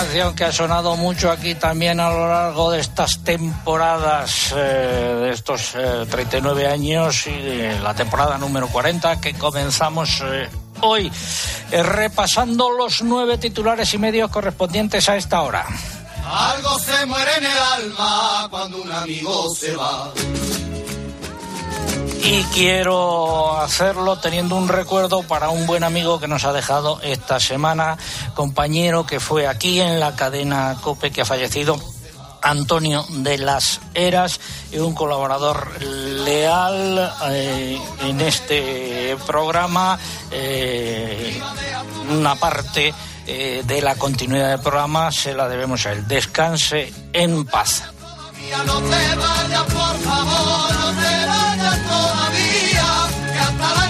[0.00, 4.58] Canción que ha sonado mucho aquí también a lo largo de estas temporadas, eh,
[5.22, 10.50] de estos eh, 39 años y de la temporada número 40 que comenzamos eh,
[10.82, 11.10] hoy,
[11.70, 15.64] eh, repasando los nueve titulares y medios correspondientes a esta hora.
[16.26, 20.12] Algo se muere en el alma cuando un amigo se va.
[22.22, 27.38] Y quiero hacerlo teniendo un recuerdo para un buen amigo que nos ha dejado esta
[27.40, 27.96] semana,
[28.34, 31.78] compañero que fue aquí en la cadena COPE que ha fallecido
[32.42, 34.40] Antonio de las Heras
[34.78, 39.98] un colaborador leal eh, en este programa.
[40.30, 41.40] Eh,
[42.10, 42.92] una parte
[43.26, 46.06] eh, de la continuidad del programa se la debemos a él.
[46.06, 47.84] Descanse en paz.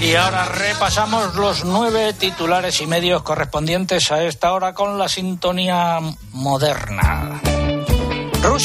[0.07, 5.99] Y ahora repasamos los nueve titulares y medios correspondientes a esta hora con la sintonía
[6.31, 7.40] moderna.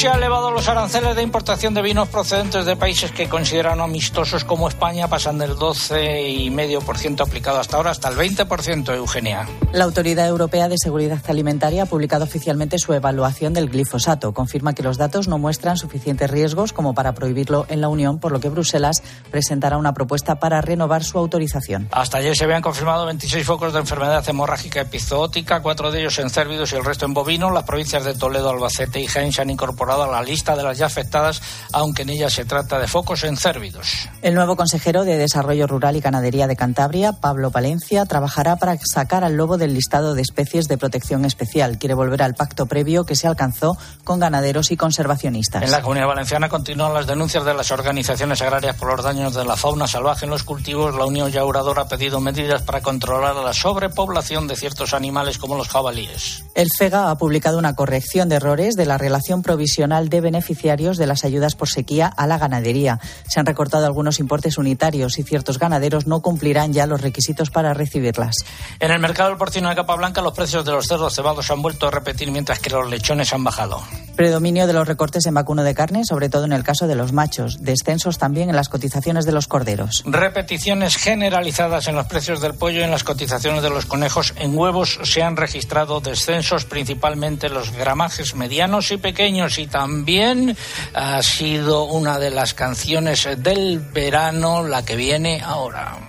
[0.01, 4.43] Rusia ha elevado los aranceles de importación de vinos procedentes de países que consideran amistosos
[4.43, 9.47] como España, pasan del 12,5% aplicado hasta ahora hasta el 20%, Eugenia.
[9.73, 14.33] La Autoridad Europea de Seguridad Alimentaria ha publicado oficialmente su evaluación del glifosato.
[14.33, 18.31] Confirma que los datos no muestran suficientes riesgos como para prohibirlo en la Unión, por
[18.31, 21.89] lo que Bruselas presentará una propuesta para renovar su autorización.
[21.91, 26.31] Hasta ayer se habían confirmado 26 focos de enfermedad hemorrágica epizootica, cuatro de ellos en
[26.31, 27.53] cérvidos y el resto en bovinos.
[27.53, 30.77] Las provincias de Toledo, Albacete y Jaén se han incorporado a la lista de las
[30.77, 31.41] ya afectadas,
[31.73, 34.07] aunque en ellas se trata de focos en cérvidos.
[34.21, 39.23] El nuevo consejero de Desarrollo Rural y Ganadería de Cantabria, Pablo Palencia, trabajará para sacar
[39.23, 41.77] al lobo del listado de especies de protección especial.
[41.77, 45.63] Quiere volver al pacto previo que se alcanzó con ganaderos y conservacionistas.
[45.63, 49.45] En la Comunidad Valenciana continúan las denuncias de las organizaciones agrarias por los daños de
[49.45, 50.95] la fauna salvaje en los cultivos.
[50.95, 55.67] La Unión Yauradora ha pedido medidas para controlar la sobrepoblación de ciertos animales como los
[55.67, 56.43] jabalíes.
[56.53, 61.07] El FEGA ha publicado una corrección de errores de la relación provisional de beneficiarios de
[61.07, 62.99] las ayudas por sequía a la ganadería.
[63.27, 67.73] Se han recortado algunos importes unitarios y ciertos ganaderos no cumplirán ya los requisitos para
[67.73, 68.35] recibirlas.
[68.79, 71.53] En el mercado del porcino de capa blanca los precios de los cerdos cebados se
[71.53, 73.81] han vuelto a repetir mientras que los lechones han bajado.
[74.15, 77.13] Predominio de los recortes en vacuno de carne, sobre todo en el caso de los
[77.13, 77.63] machos.
[77.63, 80.03] Descensos también en las cotizaciones de los corderos.
[80.05, 84.33] Repeticiones generalizadas en los precios del pollo y en las cotizaciones de los conejos.
[84.37, 89.57] En huevos se han registrado descensos, principalmente los gramajes medianos y pequeños.
[89.61, 90.57] Y también
[90.95, 95.99] ha sido una de las canciones del verano la que viene ahora.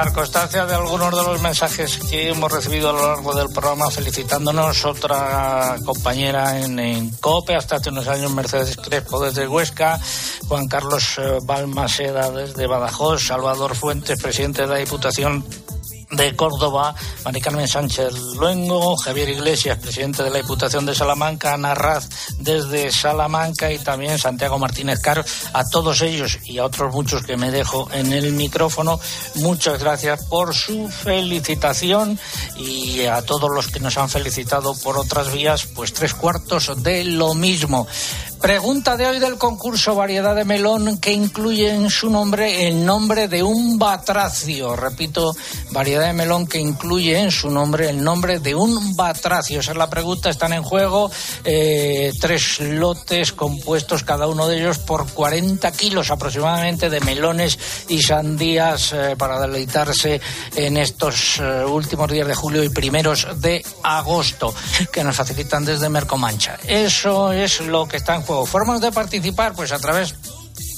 [0.00, 3.90] Dejar constancia de algunos de los mensajes que hemos recibido a lo largo del programa
[3.90, 4.84] felicitándonos.
[4.86, 10.00] Otra compañera en, en COPE, hasta hace unos años, Mercedes Crespo desde Huesca,
[10.48, 15.44] Juan Carlos eh, Balmaseda desde Badajoz, Salvador Fuentes, presidente de la Diputación
[16.10, 16.94] de Córdoba,
[17.24, 22.08] Mari Carmen Sánchez Luengo, Javier Iglesias, presidente de la Diputación de Salamanca, Ana Raz
[22.38, 25.24] desde Salamanca y también Santiago Martínez Caro.
[25.52, 28.98] A todos ellos y a otros muchos que me dejo en el micrófono,
[29.36, 32.18] muchas gracias por su felicitación
[32.56, 37.04] y a todos los que nos han felicitado por otras vías, pues tres cuartos de
[37.04, 37.86] lo mismo.
[38.40, 43.28] Pregunta de hoy del concurso Variedad de Melón que incluye en su nombre el nombre
[43.28, 44.76] de un batracio.
[44.76, 45.36] Repito,
[45.72, 49.60] Variedad de Melón que incluye en su nombre el nombre de un batracio.
[49.60, 50.30] Esa es la pregunta.
[50.30, 51.10] Están en juego
[51.44, 58.00] eh, tres lotes compuestos cada uno de ellos por 40 kilos aproximadamente de melones y
[58.00, 60.18] sandías eh, para deleitarse
[60.56, 64.54] en estos eh, últimos días de julio y primeros de agosto
[64.90, 66.58] que nos facilitan desde Mercomancha.
[66.66, 68.29] Eso es lo que está en juego.
[68.46, 70.14] Formas de participar, pues a través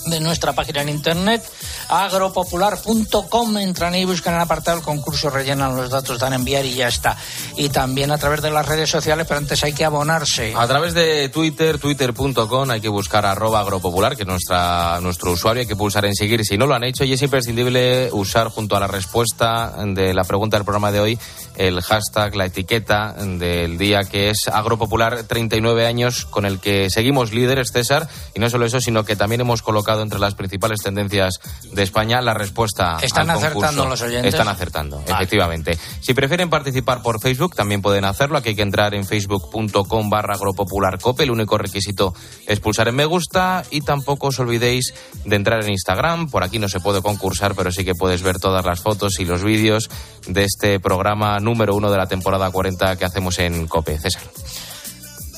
[0.07, 1.43] de nuestra página en internet
[1.89, 6.75] agropopular.com entran y buscan el apartado del concurso rellenan los datos dan a enviar y
[6.75, 7.17] ya está.
[7.57, 10.55] Y también a través de las redes sociales pero antes hay que abonarse.
[10.57, 15.61] A través de Twitter, twitter.com, hay que buscar arroba agropopular, que es nuestra, nuestro usuario,
[15.61, 16.45] hay que pulsar en seguir.
[16.45, 20.25] Si no lo han hecho y es imprescindible usar junto a la respuesta de la
[20.25, 21.19] pregunta del programa de hoy
[21.57, 27.33] el hashtag, la etiqueta del día que es agropopular 39 años con el que seguimos
[27.33, 31.40] líderes, César, y no solo eso, sino que también hemos colocado entre las principales tendencias
[31.72, 33.88] de España la respuesta ¿Están al acertando concurso.
[33.88, 34.32] los oyentes?
[34.32, 35.78] Están acertando, efectivamente.
[36.01, 38.38] Si prefieren participar por Facebook, también pueden hacerlo.
[38.38, 41.24] Aquí hay que entrar en facebook.com barra agropopularcope.
[41.24, 42.14] El único requisito
[42.47, 46.30] es pulsar en me gusta y tampoco os olvidéis de entrar en Instagram.
[46.30, 49.24] Por aquí no se puede concursar, pero sí que puedes ver todas las fotos y
[49.24, 49.90] los vídeos
[50.26, 53.99] de este programa número uno de la temporada 40 que hacemos en Cope.
[53.99, 54.22] César.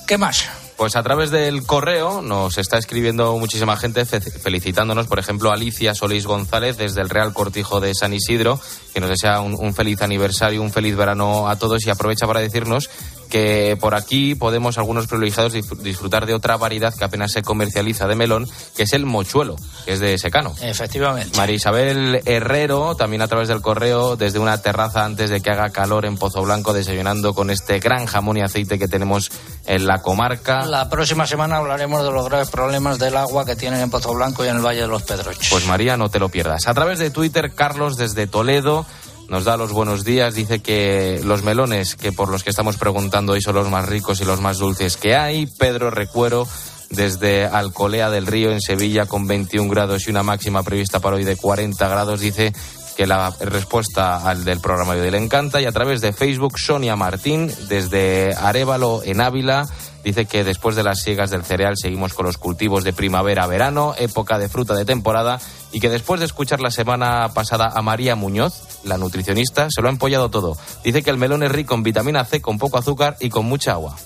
[0.07, 0.45] ¿qué más?
[0.77, 5.95] Pues a través del correo nos está escribiendo muchísima gente fe- felicitándonos, por ejemplo, Alicia
[5.95, 8.61] Solís González desde el Real Cortijo de San Isidro,
[8.93, 12.91] que nos desea un feliz aniversario, un feliz verano a todos y aprovecha para decirnos
[13.25, 18.15] que por aquí podemos algunos privilegiados disfrutar de otra variedad que apenas se comercializa de
[18.15, 20.55] melón, que es el mochuelo, que es de secano.
[20.63, 21.37] Efectivamente.
[21.37, 25.71] María Isabel Herrero, también a través del correo, desde una terraza antes de que haga
[25.71, 29.31] calor en Pozo Blanco, desayunando con este gran jamón y aceite que tenemos
[29.67, 30.67] en la comarca.
[30.67, 34.45] La próxima semana hablaremos de los graves problemas del agua que tienen en Pozo Blanco
[34.45, 35.49] y en el Valle de los Pedroches.
[35.51, 36.67] Pues María, no te lo pierdas.
[36.67, 38.87] A través de Twitter, Carlos desde Toledo
[39.29, 43.33] nos da los buenos días, dice que los melones que por los que estamos preguntando
[43.33, 45.47] hoy son los más ricos y los más dulces que hay.
[45.47, 46.47] Pedro Recuero
[46.91, 51.25] desde Alcolea del Río en Sevilla con 21 grados y una máxima prevista para hoy
[51.25, 52.53] de 40 grados dice
[52.97, 56.59] que la respuesta al del programa de hoy le encanta y a través de Facebook
[56.59, 59.67] Sonia Martín desde Arevalo en Ávila
[60.05, 64.39] dice que después de las siegas del cereal seguimos con los cultivos de primavera-verano, época
[64.39, 65.41] de fruta de temporada,
[65.73, 69.89] y que después de escuchar la semana pasada a María Muñoz, la nutricionista, se lo
[69.89, 70.57] ha empollado todo.
[70.85, 73.73] Dice que el melón es rico en vitamina C, con poco azúcar y con mucha
[73.73, 73.97] agua.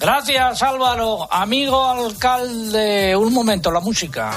[0.00, 3.14] Gracias Álvaro, amigo alcalde.
[3.14, 4.32] Un momento, la música.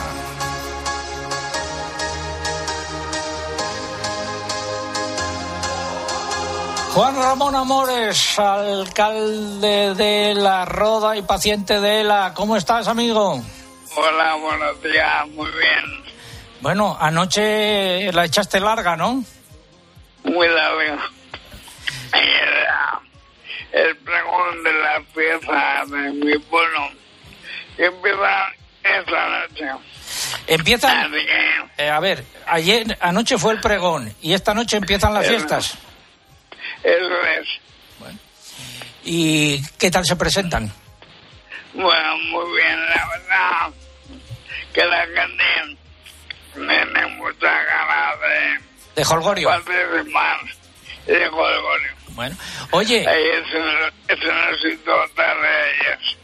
[6.95, 12.33] Juan Ramón Amores, alcalde de La Roda y paciente de la.
[12.33, 13.43] ¿Cómo estás, amigo?
[13.97, 16.03] Hola, buenos días, muy bien.
[16.61, 19.25] Bueno, anoche la echaste larga, ¿no?
[20.23, 21.11] Muy larga.
[23.73, 26.79] El pregón de la pieza de mi pueblo
[27.77, 28.53] empieza
[28.85, 29.85] esta noche.
[30.47, 31.07] Empieza.
[31.77, 35.77] Eh, a ver, ayer, anoche fue el pregón y esta noche empiezan las fiestas.
[36.85, 37.47] Eso es.
[39.03, 40.71] ¿Y qué tal se presentan?
[41.73, 43.73] Bueno, muy bien, la verdad
[44.71, 45.77] que la gente
[46.53, 49.01] tiene mucha ganas de...
[49.01, 49.49] ¿De Holgorio?
[49.49, 50.39] Participar
[51.07, 51.91] de Holgorio.
[52.09, 52.35] Bueno,
[52.71, 53.01] oye...
[53.01, 53.57] Eso,
[54.07, 56.17] eso necesito de ellos.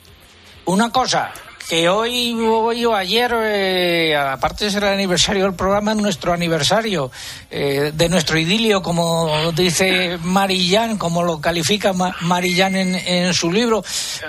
[0.66, 1.32] Una cosa,
[1.72, 7.10] que hoy, hoy o ayer, eh, aparte de ser el aniversario del programa, nuestro aniversario
[7.50, 13.86] eh, de nuestro idilio, como dice Marillán, como lo califica Marillán en, en su libro,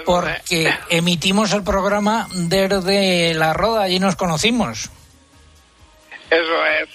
[0.07, 4.88] porque emitimos el programa desde La Roda, allí nos conocimos.
[6.30, 6.88] Eso es,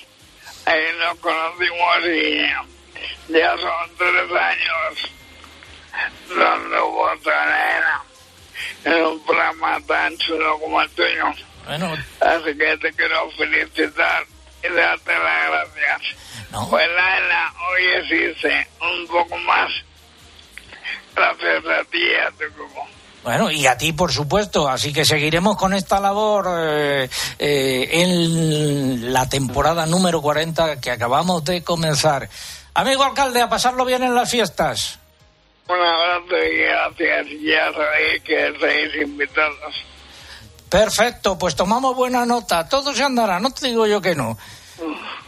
[0.64, 1.98] ahí nos conocimos
[3.30, 5.12] y ya son tres años
[6.40, 8.07] dando botanera
[8.84, 11.26] en un programa tan chulo como el tuyo.
[11.66, 11.94] Bueno.
[12.22, 14.24] Así que te quiero felicitar
[14.64, 16.18] y darte las gracias.
[16.52, 16.70] No.
[16.70, 19.72] Pues Laila, hoy existe un poco más.
[21.16, 22.88] Gracias a ti y a tu grupo.
[23.24, 24.70] Bueno, y a ti, por supuesto.
[24.70, 31.44] Así que seguiremos con esta labor eh, eh, en la temporada número 40 que acabamos
[31.44, 32.30] de comenzar.
[32.74, 35.00] Amigo alcalde, a pasarlo bien en las fiestas.
[35.70, 37.28] Un abrazo y gracias.
[37.42, 39.76] Ya sabéis que estáis invitados.
[40.70, 42.68] Perfecto, pues tomamos buena nota.
[42.68, 44.38] Todo se andará, no te digo yo que no.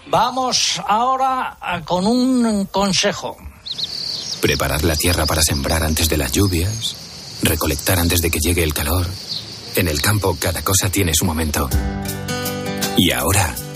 [0.07, 3.37] Vamos ahora a- con un consejo.
[4.41, 6.95] Preparar la tierra para sembrar antes de las lluvias,
[7.43, 9.05] recolectar antes de que llegue el calor.
[9.75, 11.69] En el campo cada cosa tiene su momento.
[12.97, 13.53] Y ahora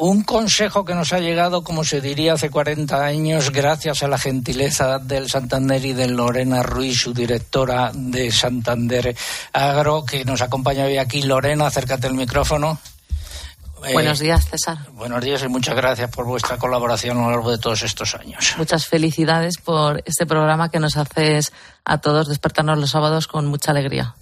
[0.00, 4.16] Un consejo que nos ha llegado, como se diría hace 40 años, gracias a la
[4.16, 9.14] gentileza del Santander y de Lorena Ruiz, su directora de Santander
[9.52, 11.20] Agro, que nos acompaña hoy aquí.
[11.20, 12.78] Lorena, acércate al micrófono.
[13.84, 14.78] Eh, Buenos días, César.
[14.92, 18.54] Buenos días y muchas gracias por vuestra colaboración a lo largo de todos estos años.
[18.56, 21.52] Muchas felicidades por este programa que nos haces
[21.84, 24.14] a todos despertarnos los sábados con mucha alegría.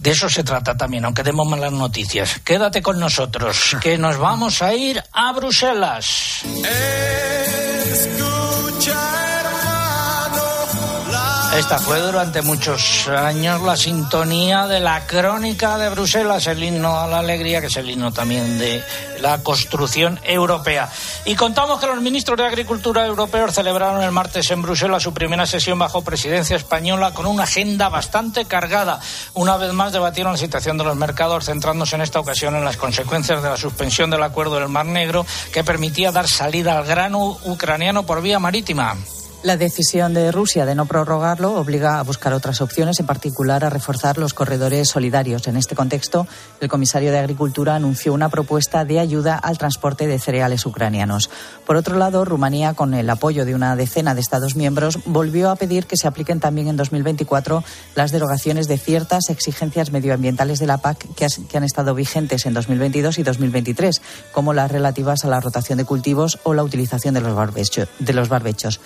[0.00, 2.40] De eso se trata también, aunque demos malas noticias.
[2.42, 6.40] Quédate con nosotros, que nos vamos a ir a Bruselas.
[11.56, 17.08] Esta fue durante muchos años la sintonía de la crónica de Bruselas, el himno a
[17.08, 18.82] la alegría, que es el himno también de
[19.20, 20.88] la construcción europea.
[21.24, 25.44] Y contamos que los ministros de Agricultura europeos celebraron el martes en Bruselas su primera
[25.44, 29.00] sesión bajo presidencia española con una agenda bastante cargada.
[29.34, 32.76] Una vez más debatieron la situación de los mercados, centrándose en esta ocasión en las
[32.76, 37.38] consecuencias de la suspensión del acuerdo del Mar Negro que permitía dar salida al grano
[37.42, 38.96] ucraniano por vía marítima.
[39.42, 43.70] La decisión de Rusia de no prorrogarlo obliga a buscar otras opciones, en particular a
[43.70, 45.48] reforzar los corredores solidarios.
[45.48, 46.26] En este contexto,
[46.60, 51.30] el comisario de Agricultura anunció una propuesta de ayuda al transporte de cereales ucranianos.
[51.64, 55.56] Por otro lado, Rumanía, con el apoyo de una decena de Estados miembros, volvió a
[55.56, 57.64] pedir que se apliquen también en 2024
[57.94, 63.18] las derogaciones de ciertas exigencias medioambientales de la PAC que, han estado vigentes en 2022
[63.18, 68.28] y 2023, como las relativas a la rotación de cultivos o la utilización de los,
[68.28, 68.80] barbechos.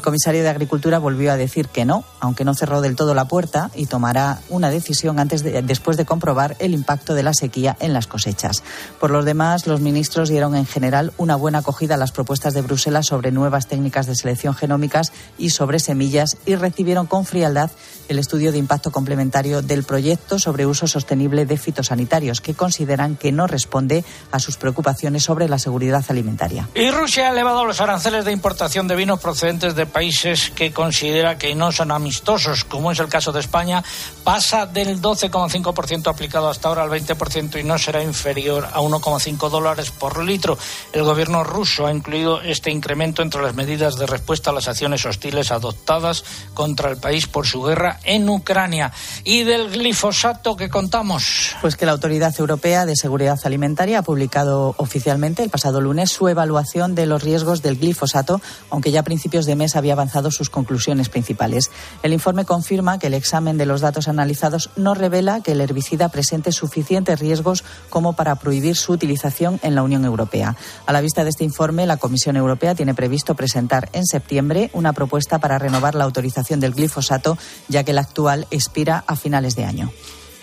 [0.00, 3.70] Comisario de Agricultura volvió a decir que no, aunque no cerró del todo la puerta
[3.74, 7.92] y tomará una decisión antes de, después de comprobar el impacto de la sequía en
[7.92, 8.62] las cosechas.
[9.00, 12.62] Por lo demás, los ministros dieron en general una buena acogida a las propuestas de
[12.62, 17.70] Bruselas sobre nuevas técnicas de selección genómicas y sobre semillas y recibieron con frialdad
[18.08, 23.32] el estudio de impacto complementario del proyecto sobre uso sostenible de fitosanitarios, que consideran que
[23.32, 26.68] no responde a sus preocupaciones sobre la seguridad alimentaria.
[26.74, 31.38] Y Rusia ha elevado los aranceles de importación de vinos procedentes de países que considera
[31.38, 33.82] que no son amistosos, como es el caso de España,
[34.24, 39.90] pasa del 12,5% aplicado hasta ahora al 20% y no será inferior a 1,5 dólares
[39.90, 40.58] por litro.
[40.92, 45.04] El gobierno ruso ha incluido este incremento entre las medidas de respuesta a las acciones
[45.06, 46.24] hostiles adoptadas
[46.54, 48.92] contra el país por su guerra en Ucrania.
[49.24, 51.54] ¿Y del glifosato que contamos?
[51.60, 56.28] Pues que la Autoridad Europea de Seguridad Alimentaria ha publicado oficialmente el pasado lunes su
[56.28, 60.50] evaluación de los riesgos del glifosato, aunque ya a principios de mes había avanzado sus
[60.50, 61.70] conclusiones principales.
[62.02, 66.08] El informe confirma que el examen de los datos analizados no revela que el herbicida
[66.08, 70.56] presente suficientes riesgos como para prohibir su utilización en la Unión Europea.
[70.86, 74.92] A la vista de este informe, la Comisión Europea tiene previsto presentar en septiembre una
[74.92, 79.64] propuesta para renovar la autorización del glifosato, ya que la actual expira a finales de
[79.64, 79.90] año.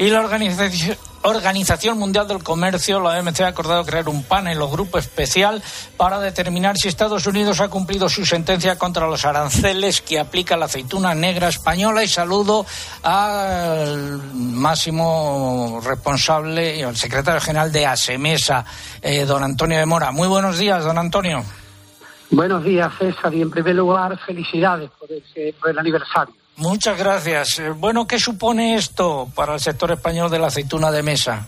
[0.03, 0.19] Y la
[1.21, 5.63] Organización Mundial del Comercio, la OMC, ha acordado crear un panel o grupo especial
[5.95, 10.65] para determinar si Estados Unidos ha cumplido su sentencia contra los aranceles que aplica la
[10.65, 12.03] aceituna negra española.
[12.03, 12.65] Y saludo
[13.01, 18.65] al máximo responsable al secretario general de ASEMESA,
[19.01, 20.11] eh, don Antonio de Mora.
[20.11, 21.45] Muy buenos días, don Antonio.
[22.29, 23.33] Buenos días, César.
[23.33, 25.07] Y en primer lugar, felicidades por,
[25.61, 26.42] por el aniversario.
[26.57, 27.59] Muchas gracias.
[27.59, 31.47] Eh, bueno, ¿qué supone esto para el sector español de la aceituna de mesa?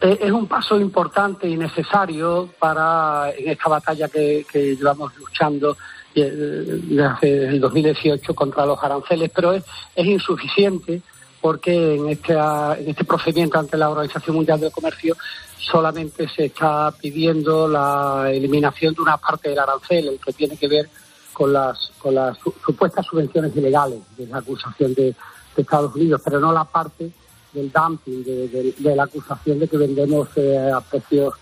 [0.00, 5.76] Eh, es un paso importante y necesario para en esta batalla que, llevamos luchando
[6.14, 9.64] eh, desde el 2018 contra los aranceles, pero es,
[9.96, 11.02] insuficiente
[11.40, 15.16] porque en este, en este procedimiento ante la Organización Mundial del Comercio
[15.58, 20.68] solamente se está pidiendo la eliminación de una parte del arancel, el que tiene que
[20.68, 20.88] ver
[21.32, 25.14] con las, con las supuestas subvenciones ilegales de la acusación de,
[25.54, 27.12] Estados Unidos, pero no la parte
[27.52, 31.34] del dumping, de, la acusación de que vendemos eh, a precios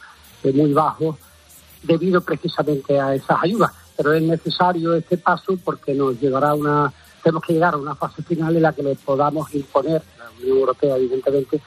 [0.42, 1.16] eh, muy bajos
[1.84, 3.70] debido precisamente a esas ayudas.
[3.96, 7.94] Pero es necesario este paso porque nos llevará a una, tenemos que llegar a una
[7.94, 11.60] fase final en la que le podamos imponer, la Unión Europea evidentemente,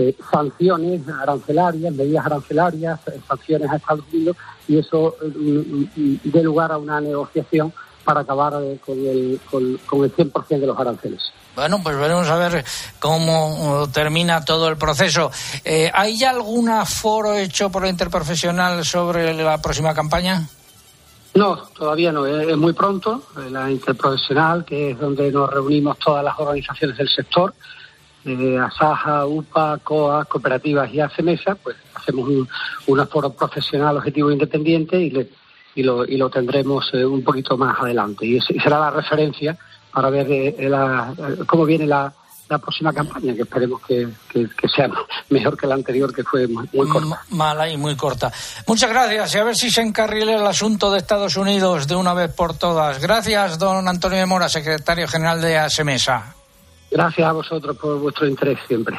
[0.00, 4.36] eh, sanciones arancelarias, medidas arancelarias, sanciones a Estados Unidos
[4.66, 7.70] y eso dé lugar a una negociación
[8.02, 11.20] para acabar eh, con el, con, con el 100% de los aranceles.
[11.54, 12.64] Bueno, pues veremos a ver
[12.98, 15.30] cómo termina todo el proceso.
[15.64, 20.48] Eh, ¿Hay ya algún foro hecho por la interprofesional sobre la próxima campaña?
[21.34, 22.26] No, todavía no.
[22.26, 23.22] Es muy pronto.
[23.50, 27.52] La interprofesional, que es donde nos reunimos todas las organizaciones del sector,
[28.24, 32.48] eh, Asaja, UPA, COA, cooperativas y ACEMESA, pues hacemos un,
[32.86, 35.28] un foro profesional objetivo independiente y, le,
[35.74, 38.26] y, lo, y lo tendremos eh, un poquito más adelante.
[38.26, 39.56] Y, será la referencia
[39.92, 41.14] para ver eh, la,
[41.46, 42.12] cómo viene la,
[42.50, 44.90] la próxima campaña, que esperemos que, que, sea
[45.30, 47.22] mejor que la anterior, que fue muy, corta.
[47.30, 48.32] Mala y muy corta.
[48.66, 52.12] Muchas gracias y a ver si se encarrila el asunto de Estados Unidos de una
[52.12, 53.00] vez por todas.
[53.00, 56.39] Gracias, don Antonio de Mora, secretario general de ASEMESA.
[56.90, 58.98] Gracias a vosotros por vuestro interés siempre.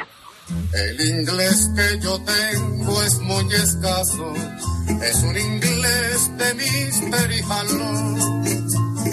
[0.73, 4.33] El inglés que yo tengo es muy escaso,
[5.01, 8.43] es un inglés de mister y jalón,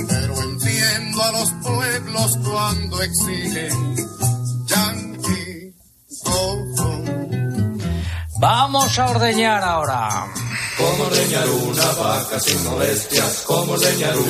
[0.08, 3.96] pero entiendo a los pueblos cuando exigen
[4.66, 5.74] yankee,
[8.40, 10.26] Vamos a ordeñar ahora.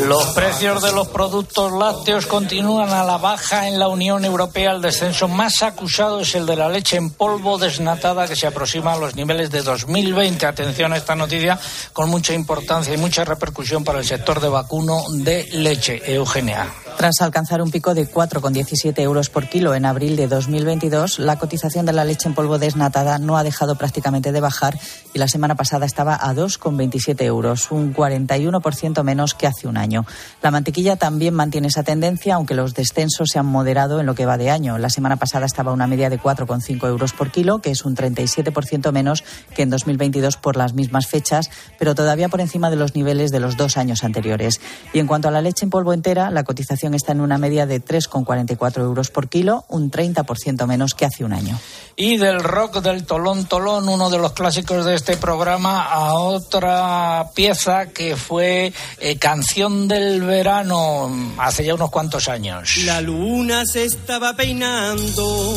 [0.07, 4.72] Los precios de los productos lácteos continúan a la baja en la Unión Europea.
[4.72, 8.94] El descenso más acusado es el de la leche en polvo desnatada que se aproxima
[8.94, 10.46] a los niveles de 2020.
[10.46, 11.59] Atención a esta noticia
[11.92, 16.01] con mucha importancia y mucha repercusión para el sector de vacuno de leche.
[16.07, 16.72] Eugenia.
[16.97, 21.86] Tras alcanzar un pico de 4,17 euros por kilo en abril de 2022, la cotización
[21.86, 24.78] de la leche en polvo desnatada no ha dejado prácticamente de bajar
[25.14, 30.07] y la semana pasada estaba a 2,27 euros, un 41% menos que hace un año.
[30.43, 34.26] La mantequilla también mantiene esa tendencia, aunque los descensos se han moderado en lo que
[34.26, 34.78] va de año.
[34.78, 37.97] La semana pasada estaba a una media de 4,5 euros por kilo, que es un
[37.97, 39.24] 37% menos
[39.55, 43.41] que en 2022 por las mismas fechas, pero todavía por encima de los niveles de
[43.41, 44.61] los dos años anteriores.
[44.93, 47.66] Y en cuanto a la leche en polvo entera, la cotización está en una media
[47.66, 51.59] de 3,44 euros por kilo, un 30% menos que hace un año.
[51.97, 57.30] Y del rock del Tolón Tolón, uno de los clásicos de este programa, a otra
[57.34, 62.76] pieza que fue eh, Canción del Verano hace ya unos cuantos años.
[62.84, 65.55] La luna se estaba peinando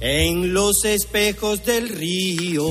[0.00, 2.64] en los espejos del río.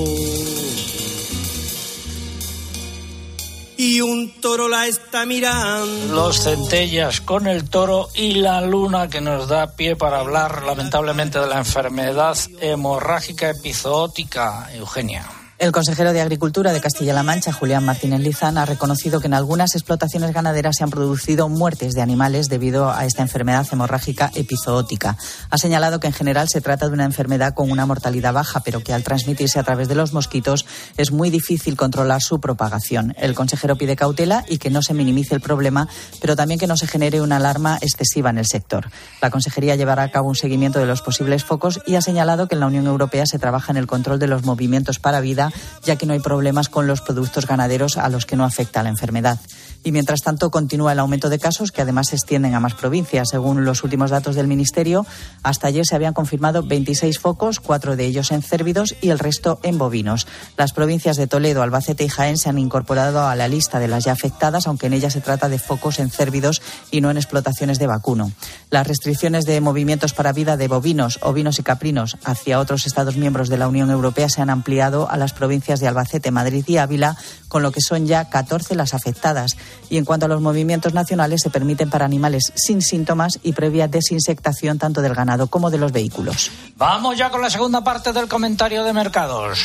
[3.76, 6.14] Y un toro la está mirando.
[6.14, 11.38] Los centellas con el toro y la luna que nos da pie para hablar lamentablemente
[11.38, 15.41] de la enfermedad hemorrágica epizootica, Eugenia.
[15.62, 19.76] El consejero de Agricultura de Castilla-La Mancha, Julián Martínez Lizán, ha reconocido que en algunas
[19.76, 25.16] explotaciones ganaderas se han producido muertes de animales debido a esta enfermedad hemorrágica epizootica.
[25.50, 28.80] Ha señalado que en general se trata de una enfermedad con una mortalidad baja, pero
[28.80, 33.14] que al transmitirse a través de los mosquitos es muy difícil controlar su propagación.
[33.16, 35.86] El consejero pide cautela y que no se minimice el problema,
[36.20, 38.90] pero también que no se genere una alarma excesiva en el sector.
[39.20, 42.56] La consejería llevará a cabo un seguimiento de los posibles focos y ha señalado que
[42.56, 45.51] en la Unión Europea se trabaja en el control de los movimientos para vida
[45.82, 48.88] ya que no hay problemas con los productos ganaderos a los que no afecta la
[48.88, 49.38] enfermedad.
[49.84, 53.30] Y mientras tanto continúa el aumento de casos que además se extienden a más provincias.
[53.30, 55.04] Según los últimos datos del Ministerio,
[55.42, 59.58] hasta ayer se habían confirmado 26 focos, cuatro de ellos en cérvidos y el resto
[59.62, 60.26] en bovinos.
[60.56, 64.04] Las provincias de Toledo, Albacete y Jaén se han incorporado a la lista de las
[64.04, 67.78] ya afectadas, aunque en ellas se trata de focos en cérvidos y no en explotaciones
[67.78, 68.32] de vacuno.
[68.70, 73.48] Las restricciones de movimientos para vida de bovinos, ovinos y caprinos hacia otros Estados miembros
[73.48, 77.16] de la Unión Europea se han ampliado a las provincias de Albacete, Madrid y Ávila,
[77.48, 79.56] con lo que son ya 14 las afectadas.
[79.90, 83.88] Y en cuanto a los movimientos nacionales, se permiten para animales sin síntomas y previa
[83.88, 86.50] desinsectación tanto del ganado como de los vehículos.
[86.76, 89.58] Vamos ya con la segunda parte del comentario de mercados.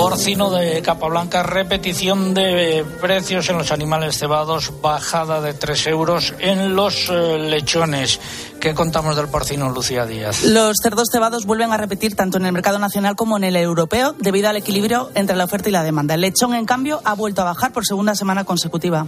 [0.00, 6.32] Porcino de capa blanca, repetición de precios en los animales cebados, bajada de 3 euros
[6.38, 8.18] en los eh, lechones.
[8.60, 10.42] ¿Qué contamos del porcino, Lucía Díaz?
[10.44, 14.14] Los cerdos cebados vuelven a repetir tanto en el mercado nacional como en el europeo
[14.18, 16.14] debido al equilibrio entre la oferta y la demanda.
[16.14, 19.06] El lechón, en cambio, ha vuelto a bajar por segunda semana consecutiva.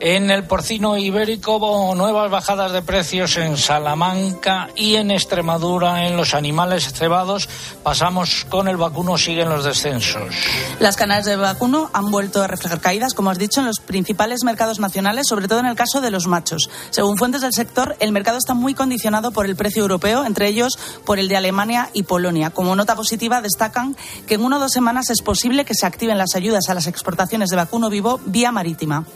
[0.00, 6.34] En el porcino ibérico, nuevas bajadas de precios en Salamanca y en Extremadura en los
[6.34, 7.48] animales cebados.
[7.82, 10.34] Pasamos con el vacuno, siguen los descensos.
[10.80, 14.42] Las canales de vacuno han vuelto a reflejar caídas, como has dicho, en los principales
[14.44, 16.68] mercados nacionales, sobre todo en el caso de los machos.
[16.90, 20.76] Según fuentes del sector, el mercado está muy condicionado por el precio europeo, entre ellos
[21.06, 22.50] por el de Alemania y Polonia.
[22.50, 26.18] Como nota positiva, destacan que en una o dos semanas es posible que se activen
[26.18, 29.06] las ayudas a las exportaciones de vacuno vivo vía marítima.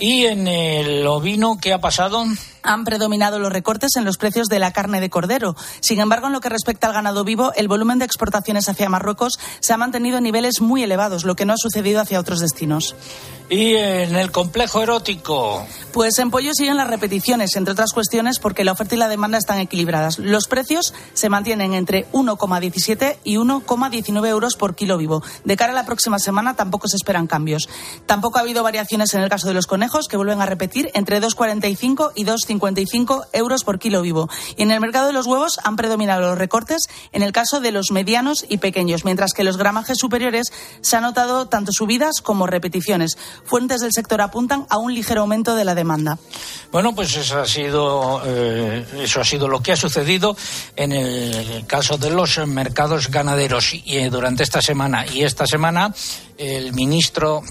[0.00, 2.24] ¿Y en el ovino qué ha pasado?
[2.62, 5.56] Han predominado los recortes en los precios de la carne de cordero.
[5.80, 9.38] Sin embargo, en lo que respecta al ganado vivo, el volumen de exportaciones hacia Marruecos
[9.60, 12.94] se ha mantenido en niveles muy elevados, lo que no ha sucedido hacia otros destinos.
[13.50, 15.66] ¿Y en el complejo erótico?
[15.92, 19.38] Pues en pollo siguen las repeticiones, entre otras cuestiones porque la oferta y la demanda
[19.38, 20.20] están equilibradas.
[20.20, 25.24] Los precios se mantienen entre 1,17 y 1,19 euros por kilo vivo.
[25.44, 27.68] De cara a la próxima semana tampoco se esperan cambios.
[28.06, 31.20] Tampoco ha habido variaciones en el caso de los conejos, que vuelven a repetir entre
[31.20, 32.24] 2,45 y
[32.58, 34.28] 2,55 euros por kilo vivo.
[34.56, 37.72] Y en el mercado de los huevos han predominado los recortes en el caso de
[37.72, 40.48] los medianos y pequeños, mientras que los gramajes superiores
[40.80, 43.16] se han notado tanto subidas como repeticiones.
[43.44, 46.18] Fuentes del sector apuntan a un ligero aumento de la demanda.
[46.72, 50.36] Bueno, pues eso ha sido, eh, eso ha sido lo que ha sucedido
[50.76, 53.74] en el caso de los mercados ganaderos.
[53.74, 55.94] Y eh, durante esta semana y esta semana,
[56.38, 57.42] el ministro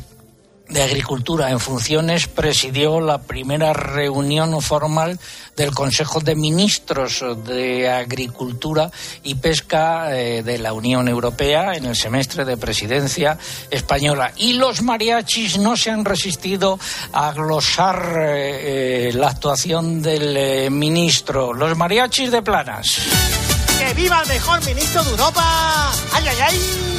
[0.69, 5.19] de Agricultura en funciones presidió la primera reunión formal
[5.55, 8.91] del Consejo de Ministros de Agricultura
[9.23, 13.37] y Pesca eh, de la Unión Europea en el semestre de presidencia
[13.69, 14.31] española.
[14.37, 16.79] Y los mariachis no se han resistido
[17.13, 21.53] a glosar eh, eh, la actuación del ministro.
[21.53, 22.99] Los mariachis de Planas.
[23.79, 25.91] ¡Que viva el mejor ministro de Europa!
[26.13, 26.98] ¡Ay, ay, ay!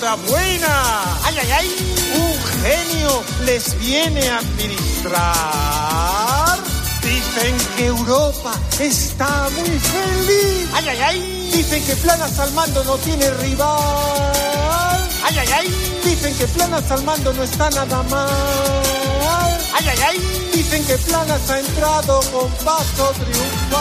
[0.00, 1.04] Enhorabuena.
[1.24, 1.68] ¡Ay, ay, ay!
[2.16, 6.58] Un genio les viene a administrar.
[7.02, 10.68] Dicen que Europa está muy feliz.
[10.74, 11.50] ¡Ay, ay, ay!
[11.52, 15.08] Dicen que Planas al mando no tiene rival.
[15.24, 16.00] ¡Ay, ay, ay!
[16.04, 19.58] Dicen que Planas al mando no está nada mal.
[19.74, 20.18] ¡Ay, ay, ay!
[20.54, 23.80] Dicen que Planas ha entrado con paso triunfal.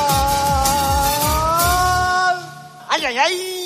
[2.90, 3.59] ¡Ay, ay, ay!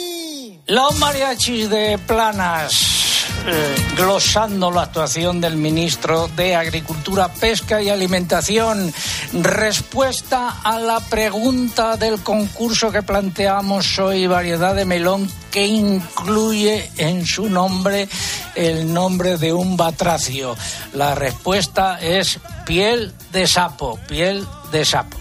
[0.65, 8.93] Los mariachis de Planas, eh, glosando la actuación del ministro de Agricultura, Pesca y Alimentación.
[9.33, 17.25] Respuesta a la pregunta del concurso que planteamos hoy, variedad de melón, que incluye en
[17.25, 18.07] su nombre
[18.55, 20.55] el nombre de un batracio.
[20.93, 25.17] La respuesta es piel de sapo, piel de sapo.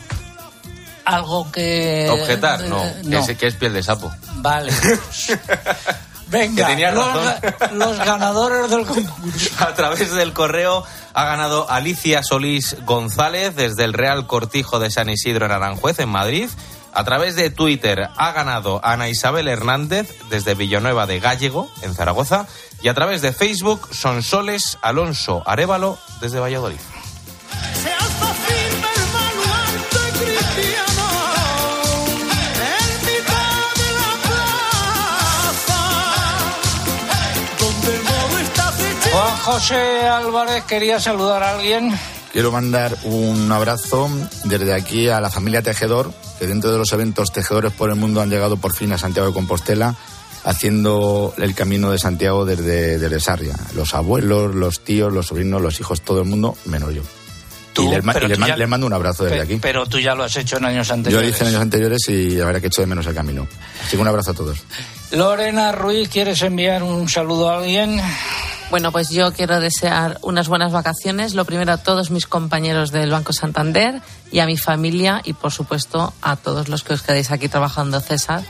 [1.04, 2.06] Algo que...
[2.12, 4.12] Objetar, no, eh, que es- que es piel de sapo.
[4.42, 4.72] Vale.
[6.28, 7.78] Venga, Que tenía razón.
[7.78, 9.50] los ganadores del concurso.
[9.64, 10.82] A través del correo
[11.14, 16.08] ha ganado Alicia Solís González desde el Real Cortijo de San Isidro en Aranjuez, en
[16.08, 16.48] Madrid.
[16.94, 22.46] A través de Twitter ha ganado Ana Isabel Hernández desde Villanueva de Gallego, en Zaragoza.
[22.82, 26.80] Y a través de Facebook, Sonsoles Alonso Arevalo desde Valladolid.
[39.12, 41.92] Juan José Álvarez quería saludar a alguien.
[42.32, 44.08] Quiero mandar un abrazo
[44.44, 48.22] desde aquí a la familia Tejedor, que dentro de los eventos Tejedores por el Mundo
[48.22, 49.94] han llegado por fin a Santiago de Compostela,
[50.44, 53.54] haciendo el camino de Santiago desde, desde Sarria.
[53.74, 57.02] Los abuelos, los tíos, los sobrinos, los hijos, todo el mundo, menos yo.
[57.74, 59.58] Tú, y les, ma- ya- mando un abrazo desde Pe- aquí.
[59.60, 61.30] Pero tú ya lo has hecho en años Yo lo anteriores.
[61.30, 63.46] hice en años anteriores y la verdad que echo de menos el camino.
[63.82, 64.58] Así que un abrazo a todos.
[65.10, 67.98] Lorena Ruiz, ¿quieres enviar un saludo a alguien?
[68.72, 71.34] Bueno, pues yo quiero desear unas buenas vacaciones.
[71.34, 74.00] Lo primero a todos mis compañeros del Banco Santander
[74.30, 78.00] y a mi familia y, por supuesto, a todos los que os quedéis aquí trabajando,
[78.00, 78.42] César.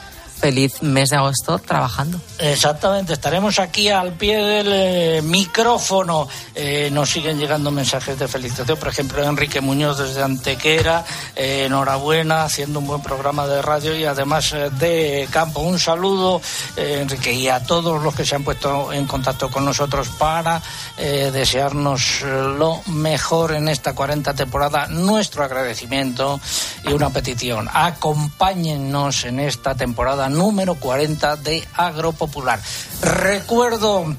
[0.42, 2.20] Feliz mes de agosto trabajando.
[2.40, 6.26] Exactamente, estaremos aquí al pie del eh, micrófono.
[6.52, 11.04] Eh, nos siguen llegando mensajes de felicitación, por ejemplo, Enrique Muñoz desde Antequera,
[11.36, 15.60] eh, enhorabuena, haciendo un buen programa de radio y además de campo.
[15.60, 16.40] Un saludo,
[16.76, 20.60] Enrique, y a todos los que se han puesto en contacto con nosotros para
[20.96, 24.88] desearnos lo mejor en esta 40 temporada.
[24.88, 26.40] Nuestro agradecimiento
[26.84, 27.68] y una petición.
[27.72, 32.60] Acompáñennos en esta temporada número 40 de Agropopular.
[33.02, 34.14] Recuerdo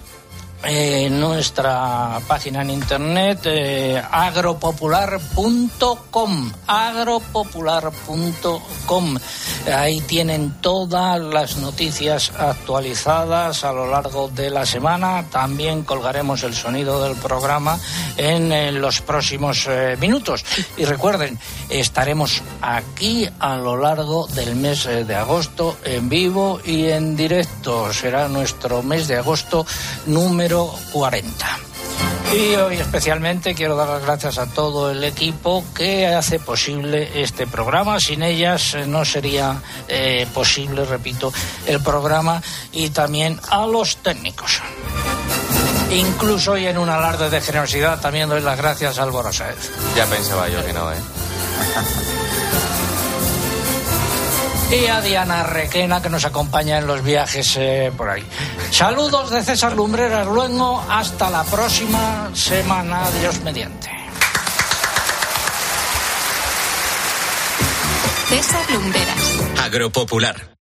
[0.66, 9.18] eh, nuestra página en internet eh, agropopular.com agropopular.com
[9.74, 15.26] ahí tienen todas las noticias actualizadas a lo largo de la semana.
[15.30, 17.80] También colgaremos el sonido del programa
[18.18, 20.46] en, eh, los próximos eh, minutos.
[20.78, 21.40] Y recuerden
[21.70, 27.92] estaremos aquí a lo largo del mes de agosto en vivo y en directo.
[27.94, 29.66] Será nuestro mes de agosto
[30.06, 30.53] número
[30.92, 31.60] 40
[32.34, 37.46] y hoy especialmente quiero dar las gracias a todo el equipo que hace posible este
[37.46, 38.00] programa.
[38.00, 41.32] Sin ellas eh, no sería eh, posible, repito,
[41.68, 42.42] el programa
[42.72, 44.62] y también a los técnicos.
[45.92, 49.30] Incluso hoy en un alarde de generosidad también doy las gracias al Álvaro.
[49.96, 50.96] Ya pensaba yo que no, ¿eh?
[54.74, 58.24] Y a Diana Requena que nos acompaña en los viajes eh, por ahí.
[58.72, 63.04] Saludos de César Lumbreras luego hasta la próxima semana.
[63.22, 63.92] Dios mediante.
[68.30, 69.40] César Lumberas.
[69.64, 70.56] Agropopular.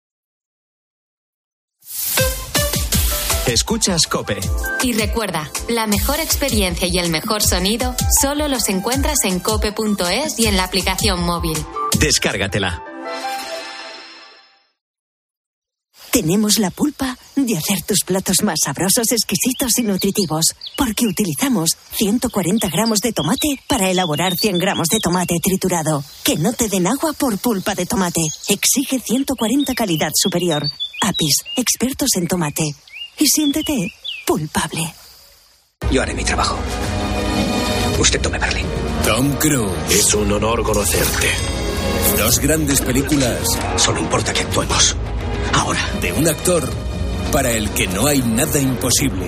[3.46, 4.40] Escuchas Cope.
[4.82, 10.48] Y recuerda, la mejor experiencia y el mejor sonido solo los encuentras en cope.es y
[10.48, 11.56] en la aplicación móvil.
[11.98, 12.91] Descárgatela.
[16.12, 20.44] Tenemos la pulpa de hacer tus platos más sabrosos, exquisitos y nutritivos,
[20.76, 26.04] porque utilizamos 140 gramos de tomate para elaborar 100 gramos de tomate triturado.
[26.22, 28.20] Que no te den agua por pulpa de tomate.
[28.46, 30.70] Exige 140 calidad superior.
[31.00, 32.74] Apis, expertos en tomate.
[33.18, 33.94] Y siéntete
[34.26, 34.94] pulpable.
[35.90, 36.58] Yo haré mi trabajo.
[37.98, 38.66] Usted tome Berlín.
[39.06, 39.72] Tom Cruise.
[39.88, 41.28] Es un honor conocerte.
[42.18, 43.46] Dos grandes películas.
[43.76, 44.94] Solo importa que actuemos.
[45.52, 45.80] Ahora.
[46.00, 46.68] De un actor
[47.30, 49.26] para el que no hay nada imposible.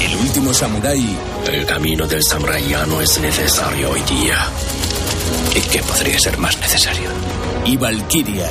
[0.00, 1.16] El último samurái.
[1.52, 4.38] El camino del samurái ya no es necesario hoy día.
[5.54, 7.10] ¿Y qué podría ser más necesario?
[7.64, 8.48] Y Valkyria.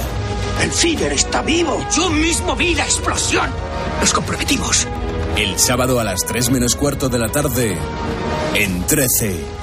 [0.61, 1.85] El Führer está vivo.
[1.95, 3.49] Yo mismo vi la explosión.
[3.99, 4.87] Nos comprometimos.
[5.35, 7.75] El sábado a las 3 menos cuarto de la tarde,
[8.53, 9.62] en 13.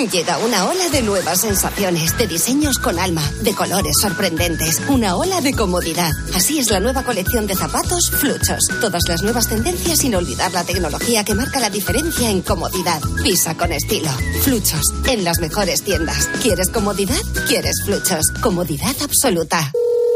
[0.12, 5.40] Llega una ola de nuevas sensaciones, de diseños con alma, de colores sorprendentes, una ola
[5.40, 6.10] de comodidad.
[6.34, 8.68] Así es la nueva colección de zapatos Fluchos.
[8.80, 13.00] Todas las nuevas tendencias sin olvidar la tecnología que marca la diferencia en comodidad.
[13.22, 14.10] Pisa con estilo.
[14.42, 16.28] Fluchos, en las mejores tiendas.
[16.42, 17.20] ¿Quieres comodidad?
[17.46, 18.26] ¿Quieres Fluchos?
[18.40, 19.70] Comodidad absoluta.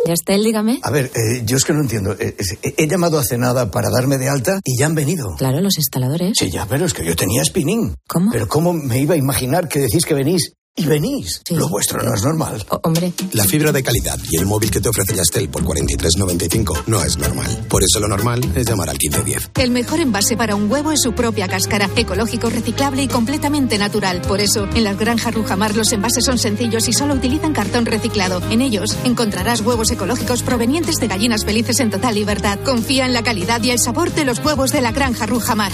[0.06, 0.80] Yastel, dígame.
[0.82, 2.12] A ver, eh, yo es que no entiendo.
[2.18, 5.34] Eh, He, he llamado hace nada para darme de alta y ya han venido.
[5.36, 6.32] Claro, los instaladores.
[6.38, 7.94] Sí, ya, pero es que yo tenía spinning.
[8.06, 8.30] ¿Cómo?
[8.32, 10.52] Pero ¿cómo me iba a imaginar que decís que venís?
[10.76, 11.40] Y venís.
[11.50, 12.66] Lo vuestro no es normal.
[12.82, 13.12] hombre.
[13.32, 17.16] La fibra de calidad y el móvil que te ofrece Yastel por 43.95 no es
[17.16, 17.48] normal.
[17.68, 19.52] Por eso lo normal es llamar al 1510.
[19.54, 24.20] El mejor envase para un huevo es su propia cáscara, ecológico, reciclable y completamente natural.
[24.22, 28.42] Por eso, en las granjas Rujamar los envases son sencillos y solo utilizan cartón reciclado.
[28.50, 32.58] En ellos encontrarás huevos ecológicos provenientes de gallinas felices en total libertad.
[32.64, 35.70] Confía en la calidad y el sabor de los huevos de la granja Rujamar.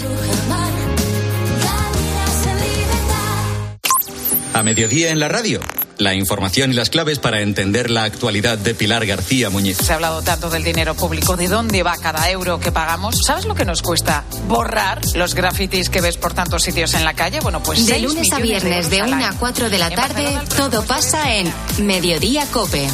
[4.53, 5.61] A mediodía en la radio.
[5.97, 9.77] La información y las claves para entender la actualidad de Pilar García Muñiz.
[9.77, 13.15] Se ha hablado tanto del dinero público, de dónde va cada euro que pagamos.
[13.25, 17.13] ¿Sabes lo que nos cuesta borrar los grafitis que ves por tantos sitios en la
[17.13, 17.39] calle?
[17.39, 19.37] Bueno, pues de lunes a viernes de al 1 a año.
[19.39, 22.87] 4 de la tarde, todo pasa en Mediodía Cope.